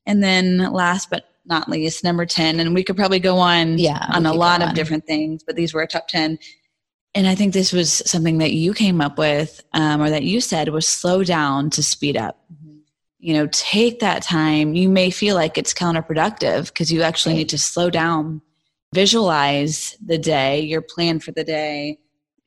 And 0.06 0.24
then 0.24 0.72
last 0.72 1.10
but 1.10 1.26
not 1.46 1.70
least, 1.70 2.04
number 2.04 2.26
10, 2.26 2.60
and 2.60 2.74
we 2.74 2.84
could 2.84 2.98
probably 2.98 3.20
go 3.20 3.38
on 3.38 3.78
yeah, 3.78 4.06
on 4.14 4.26
a 4.26 4.34
lot 4.34 4.62
of 4.62 4.74
different 4.74 5.06
things, 5.06 5.44
but 5.44 5.56
these 5.56 5.74
were 5.74 5.82
a 5.82 5.88
top 5.88 6.08
10 6.10 6.38
and 7.14 7.28
I 7.28 7.36
think 7.36 7.54
this 7.54 7.74
was 7.74 8.04
something 8.06 8.38
that 8.40 8.54
you 8.54 8.74
came 8.74 9.02
up 9.02 9.18
with, 9.18 9.64
um, 9.74 10.02
or 10.02 10.10
that 10.10 10.24
you 10.24 10.42
said 10.42 10.70
was 10.70 10.88
slow 10.88 11.24
down 11.24 11.70
to 11.72 11.84
speed 11.84 12.18
up. 12.18 12.40
Mm-hmm. 12.54 12.78
You 13.20 13.34
know, 13.34 13.48
take 13.52 14.00
that 14.00 14.22
time. 14.22 14.76
You 14.76 14.90
may 14.90 15.10
feel 15.10 15.36
like 15.36 15.58
it's 15.58 15.74
counterproductive 15.74 16.68
because 16.68 16.92
you 16.92 17.02
actually 17.02 17.34
right. 17.34 17.40
need 17.40 17.50
to 17.50 17.58
slow 17.58 17.90
down, 17.90 18.42
visualize 18.94 19.98
the 20.06 20.18
day, 20.18 20.62
your 20.62 20.82
plan 20.82 21.20
for 21.20 21.32
the 21.32 21.44
day, 21.44 22.00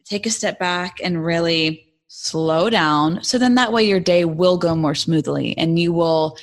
take 0.05 0.27
a 0.27 0.31
step 0.31 0.59
back 0.59 0.99
and 1.03 1.25
really 1.25 1.87
slow 2.09 2.69
down. 2.69 3.23
So 3.23 3.39
then 3.39 3.55
that 3.55 3.73
way 3.73 3.85
your 3.85 4.01
day 4.01 4.25
will 4.25 4.59
go 4.59 4.75
more 4.75 4.95
smoothly 4.95 5.57
and 5.57 5.79
you 5.79 5.93
will, 5.93 6.37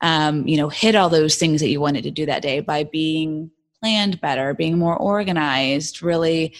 um, 0.00 0.46
you 0.46 0.56
know, 0.56 0.68
hit 0.68 0.94
all 0.94 1.08
those 1.08 1.36
things 1.36 1.60
that 1.60 1.68
you 1.68 1.80
wanted 1.80 2.04
to 2.04 2.10
do 2.10 2.26
that 2.26 2.42
day 2.42 2.60
by 2.60 2.84
being 2.84 3.50
planned 3.80 4.20
better, 4.20 4.54
being 4.54 4.78
more 4.78 4.96
organized, 4.96 6.02
really 6.02 6.54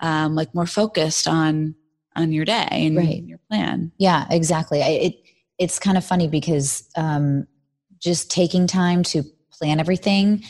um, 0.00 0.34
like 0.34 0.54
more 0.54 0.66
focused 0.66 1.26
on 1.28 1.74
on 2.14 2.32
your 2.32 2.44
day 2.44 2.68
and 2.70 2.96
right. 2.96 3.22
your 3.24 3.38
plan. 3.50 3.92
Yeah, 3.98 4.26
exactly. 4.30 4.82
I, 4.82 4.88
it 4.88 5.14
it's 5.58 5.78
kind 5.78 5.96
of 5.96 6.04
funny 6.04 6.28
because 6.28 6.88
um, 6.96 7.46
just 7.98 8.30
taking 8.30 8.66
time 8.66 9.02
to 9.04 9.22
plan 9.50 9.80
everything. 9.80 10.44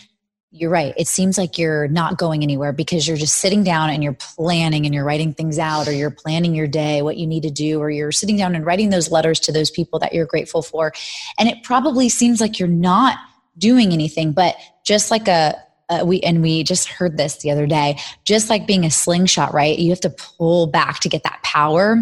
You're 0.52 0.70
right. 0.70 0.94
It 0.96 1.06
seems 1.06 1.36
like 1.36 1.58
you're 1.58 1.86
not 1.88 2.18
going 2.18 2.42
anywhere 2.42 2.72
because 2.72 3.06
you're 3.06 3.16
just 3.16 3.36
sitting 3.36 3.62
down 3.62 3.90
and 3.90 4.02
you're 4.02 4.16
planning 4.36 4.86
and 4.86 4.94
you're 4.94 5.04
writing 5.04 5.34
things 5.34 5.58
out, 5.58 5.86
or 5.86 5.92
you're 5.92 6.10
planning 6.10 6.54
your 6.54 6.66
day, 6.66 7.02
what 7.02 7.18
you 7.18 7.26
need 7.26 7.42
to 7.42 7.50
do, 7.50 7.78
or 7.78 7.90
you're 7.90 8.12
sitting 8.12 8.36
down 8.36 8.54
and 8.54 8.64
writing 8.64 8.90
those 8.90 9.10
letters 9.10 9.38
to 9.40 9.52
those 9.52 9.70
people 9.70 9.98
that 9.98 10.14
you're 10.14 10.24
grateful 10.24 10.62
for. 10.62 10.92
And 11.38 11.48
it 11.48 11.62
probably 11.62 12.08
seems 12.08 12.40
like 12.40 12.58
you're 12.58 12.68
not 12.68 13.18
doing 13.58 13.92
anything, 13.92 14.32
but 14.32 14.56
just 14.84 15.10
like 15.10 15.28
a, 15.28 15.56
uh, 15.88 16.02
we 16.04 16.20
and 16.20 16.42
we 16.42 16.64
just 16.64 16.88
heard 16.88 17.16
this 17.16 17.36
the 17.38 17.50
other 17.50 17.66
day 17.66 17.98
just 18.24 18.50
like 18.50 18.66
being 18.66 18.84
a 18.84 18.90
slingshot 18.90 19.54
right? 19.54 19.78
You 19.78 19.90
have 19.90 20.00
to 20.00 20.10
pull 20.10 20.66
back 20.66 21.00
to 21.00 21.08
get 21.08 21.22
that 21.22 21.42
power. 21.42 21.98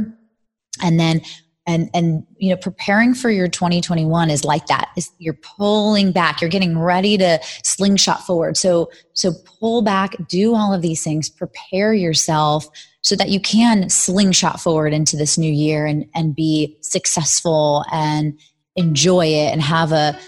And 0.83 0.99
then 0.99 1.21
and 1.67 1.89
and 1.95 2.27
you 2.37 2.51
know 2.51 2.57
preparing 2.57 3.15
for 3.15 3.31
your 3.31 3.49
2021 3.49 4.31
is 4.31 4.45
like 4.45 4.67
that. 4.67 4.91
Is 4.97 5.11
you're 5.19 5.39
pulling 5.57 6.13
back. 6.13 6.41
You're 6.41 6.51
getting 6.51 6.79
ready 6.79 7.17
to 7.19 7.39
slingshot 7.63 8.27
forward. 8.27 8.57
So 8.57 8.91
so 9.13 9.33
pull 9.61 9.83
back 9.83 10.15
do 10.29 10.55
all 10.55 10.75
of 10.75 10.83
these 10.83 11.03
things 11.03 11.29
prepare 11.29 11.95
yourself 11.95 12.67
so 13.03 13.15
that 13.17 13.29
you 13.29 13.41
can 13.41 13.89
slingshot 13.91 14.61
forward 14.61 14.93
into 14.93 15.17
this 15.17 15.39
new 15.39 15.53
year 15.53 15.87
and 15.87 16.07
and 16.15 16.35
be 16.35 16.77
successful 16.81 17.85
and 17.93 18.39
enjoy 18.77 19.27
it 19.27 19.53
and 19.53 19.63
have 19.63 19.93
a 19.93 20.19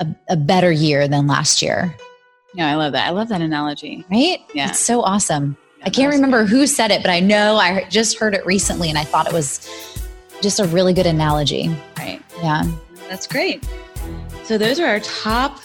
a, 0.00 0.06
a 0.30 0.36
better 0.36 0.72
year 0.72 1.06
than 1.06 1.26
last 1.26 1.62
year 1.62 1.94
yeah, 2.54 2.70
I 2.70 2.76
love 2.76 2.92
that. 2.92 3.06
I 3.06 3.10
love 3.10 3.28
that 3.28 3.40
analogy. 3.40 4.04
Right? 4.10 4.38
Yeah. 4.54 4.70
It's 4.70 4.80
so 4.80 5.02
awesome. 5.02 5.56
Yeah, 5.78 5.86
I 5.86 5.90
can't 5.90 6.14
remember 6.14 6.44
who 6.44 6.66
said 6.66 6.90
it, 6.90 7.02
but 7.02 7.10
I 7.10 7.20
know 7.20 7.56
I 7.56 7.84
just 7.90 8.18
heard 8.18 8.34
it 8.34 8.46
recently 8.46 8.88
and 8.88 8.96
I 8.96 9.04
thought 9.04 9.26
it 9.26 9.32
was 9.32 9.68
just 10.40 10.60
a 10.60 10.64
really 10.66 10.92
good 10.92 11.06
analogy. 11.06 11.68
Right. 11.98 12.22
Yeah. 12.42 12.62
That's 13.08 13.26
great. 13.26 13.66
So, 14.44 14.58
those 14.58 14.78
are 14.78 14.86
our 14.86 15.00
top 15.00 15.60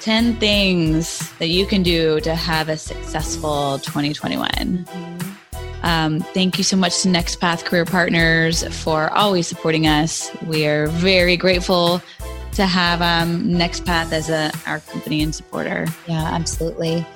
10 0.00 0.36
things 0.36 1.32
that 1.38 1.48
you 1.48 1.66
can 1.66 1.82
do 1.82 2.20
to 2.20 2.34
have 2.34 2.68
a 2.68 2.76
successful 2.76 3.78
2021. 3.78 4.50
Mm-hmm. 4.50 5.30
Um, 5.84 6.20
thank 6.20 6.56
you 6.56 6.64
so 6.64 6.76
much 6.76 7.02
to 7.02 7.08
Next 7.08 7.36
Path 7.36 7.64
Career 7.64 7.84
Partners 7.84 8.64
for 8.82 9.10
always 9.12 9.46
supporting 9.46 9.86
us. 9.86 10.30
We 10.46 10.66
are 10.66 10.86
very 10.88 11.36
grateful 11.36 12.02
to 12.54 12.66
have 12.66 13.02
um, 13.02 13.52
Next 13.52 13.84
Path 13.84 14.12
as 14.12 14.30
a, 14.30 14.52
our 14.66 14.80
company 14.80 15.22
and 15.22 15.34
supporter. 15.34 15.86
Yeah, 16.06 16.22
absolutely. 16.22 17.06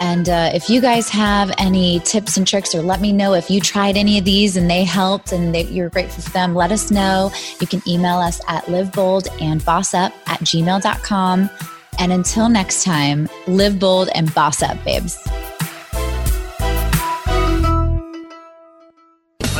And 0.00 0.28
uh, 0.28 0.50
if 0.52 0.68
you 0.68 0.80
guys 0.80 1.08
have 1.10 1.52
any 1.58 2.00
tips 2.00 2.36
and 2.36 2.46
tricks, 2.46 2.74
or 2.74 2.82
let 2.82 3.00
me 3.00 3.12
know 3.12 3.34
if 3.34 3.50
you 3.50 3.60
tried 3.60 3.96
any 3.96 4.18
of 4.18 4.24
these 4.24 4.56
and 4.56 4.68
they 4.68 4.84
helped 4.84 5.32
and 5.32 5.54
they, 5.54 5.64
you're 5.64 5.88
grateful 5.88 6.22
for 6.22 6.30
them, 6.30 6.54
let 6.54 6.72
us 6.72 6.90
know. 6.90 7.30
You 7.60 7.66
can 7.66 7.80
email 7.86 8.16
us 8.16 8.40
at 8.48 8.64
livebold 8.64 9.28
and 9.40 9.64
boss 9.64 9.94
at 9.94 10.12
gmail.com. 10.26 11.50
And 11.98 12.12
until 12.12 12.48
next 12.48 12.82
time, 12.82 13.28
live 13.46 13.78
bold 13.78 14.08
and 14.14 14.34
boss 14.34 14.62
up, 14.62 14.82
babes. 14.84 15.16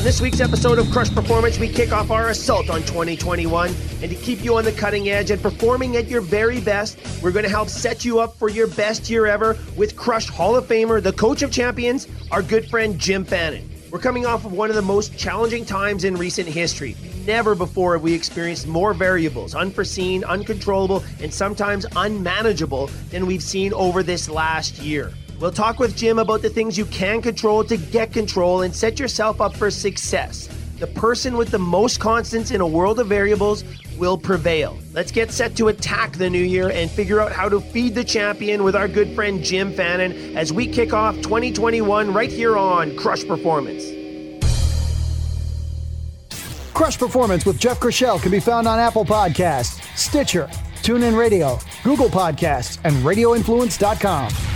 This 0.04 0.20
week's 0.20 0.40
episode 0.40 0.78
of 0.78 0.90
Crush 0.90 1.10
Performance, 1.10 1.58
we 1.58 1.66
kick 1.66 1.90
off 1.90 2.10
our 2.10 2.28
assault 2.28 2.68
on 2.68 2.80
2021. 2.80 3.74
And 4.02 4.10
to 4.10 4.14
keep 4.14 4.44
you 4.44 4.54
on 4.58 4.64
the 4.64 4.72
cutting 4.72 5.08
edge 5.08 5.30
and 5.30 5.40
performing 5.40 5.96
at 5.96 6.08
your 6.08 6.20
very 6.20 6.60
best, 6.60 6.98
we're 7.22 7.30
going 7.32 7.46
to 7.46 7.50
help 7.50 7.70
set 7.70 8.04
you 8.04 8.20
up 8.20 8.36
for 8.36 8.50
your 8.50 8.66
best 8.66 9.08
year 9.08 9.24
ever 9.24 9.56
with 9.78 9.96
Crush 9.96 10.28
Hall 10.28 10.56
of 10.56 10.66
Famer, 10.66 11.02
the 11.02 11.14
coach 11.14 11.40
of 11.40 11.50
champions, 11.50 12.06
our 12.30 12.42
good 12.42 12.68
friend 12.68 12.98
Jim 12.98 13.24
Fannin. 13.24 13.66
We're 13.90 13.98
coming 13.98 14.26
off 14.26 14.44
of 14.44 14.52
one 14.52 14.68
of 14.68 14.76
the 14.76 14.82
most 14.82 15.16
challenging 15.16 15.64
times 15.64 16.04
in 16.04 16.16
recent 16.16 16.48
history. 16.48 16.96
Never 17.24 17.54
before 17.54 17.94
have 17.94 18.02
we 18.02 18.12
experienced 18.12 18.66
more 18.66 18.92
variables, 18.92 19.54
unforeseen, 19.54 20.22
uncontrollable, 20.24 21.02
and 21.22 21.32
sometimes 21.32 21.86
unmanageable 21.96 22.88
than 23.08 23.24
we've 23.24 23.42
seen 23.42 23.72
over 23.72 24.02
this 24.02 24.28
last 24.28 24.82
year. 24.82 25.14
We'll 25.40 25.50
talk 25.52 25.78
with 25.78 25.96
Jim 25.96 26.18
about 26.18 26.42
the 26.42 26.48
things 26.50 26.78
you 26.78 26.86
can 26.86 27.20
control 27.20 27.64
to 27.64 27.76
get 27.76 28.12
control 28.12 28.62
and 28.62 28.74
set 28.74 28.98
yourself 28.98 29.40
up 29.40 29.54
for 29.56 29.70
success. 29.70 30.48
the 30.78 30.86
person 30.88 31.36
with 31.36 31.50
the 31.50 31.58
most 31.58 32.00
constants 32.00 32.50
in 32.50 32.60
a 32.60 32.66
world 32.66 32.98
of 32.98 33.06
variables 33.06 33.64
will 33.96 34.18
prevail. 34.18 34.76
Let's 34.92 35.12
get 35.12 35.30
set 35.30 35.56
to 35.56 35.68
attack 35.68 36.16
the 36.16 36.28
new 36.28 36.42
year 36.42 36.68
and 36.70 36.90
figure 36.90 37.20
out 37.20 37.32
how 37.32 37.48
to 37.48 37.60
feed 37.60 37.94
the 37.94 38.02
champion 38.04 38.64
with 38.64 38.74
our 38.74 38.88
good 38.88 39.14
friend 39.14 39.42
Jim 39.42 39.72
Fannin 39.72 40.36
as 40.36 40.52
we 40.52 40.66
kick 40.66 40.92
off 40.92 41.14
2021 41.16 42.12
right 42.12 42.30
here 42.30 42.58
on 42.58 42.96
Crush 42.96 43.24
Performance. 43.24 43.84
Crush 46.74 46.98
Performance 46.98 47.46
with 47.46 47.58
Jeff 47.58 47.78
Grishel 47.78 48.20
can 48.20 48.32
be 48.32 48.40
found 48.40 48.66
on 48.66 48.80
Apple 48.80 49.04
Podcasts, 49.04 49.80
Stitcher, 49.96 50.48
TuneIn 50.82 51.16
Radio, 51.16 51.58
Google 51.84 52.08
Podcasts, 52.08 52.78
and 52.84 52.94
RadioInfluence.com. 52.96 54.53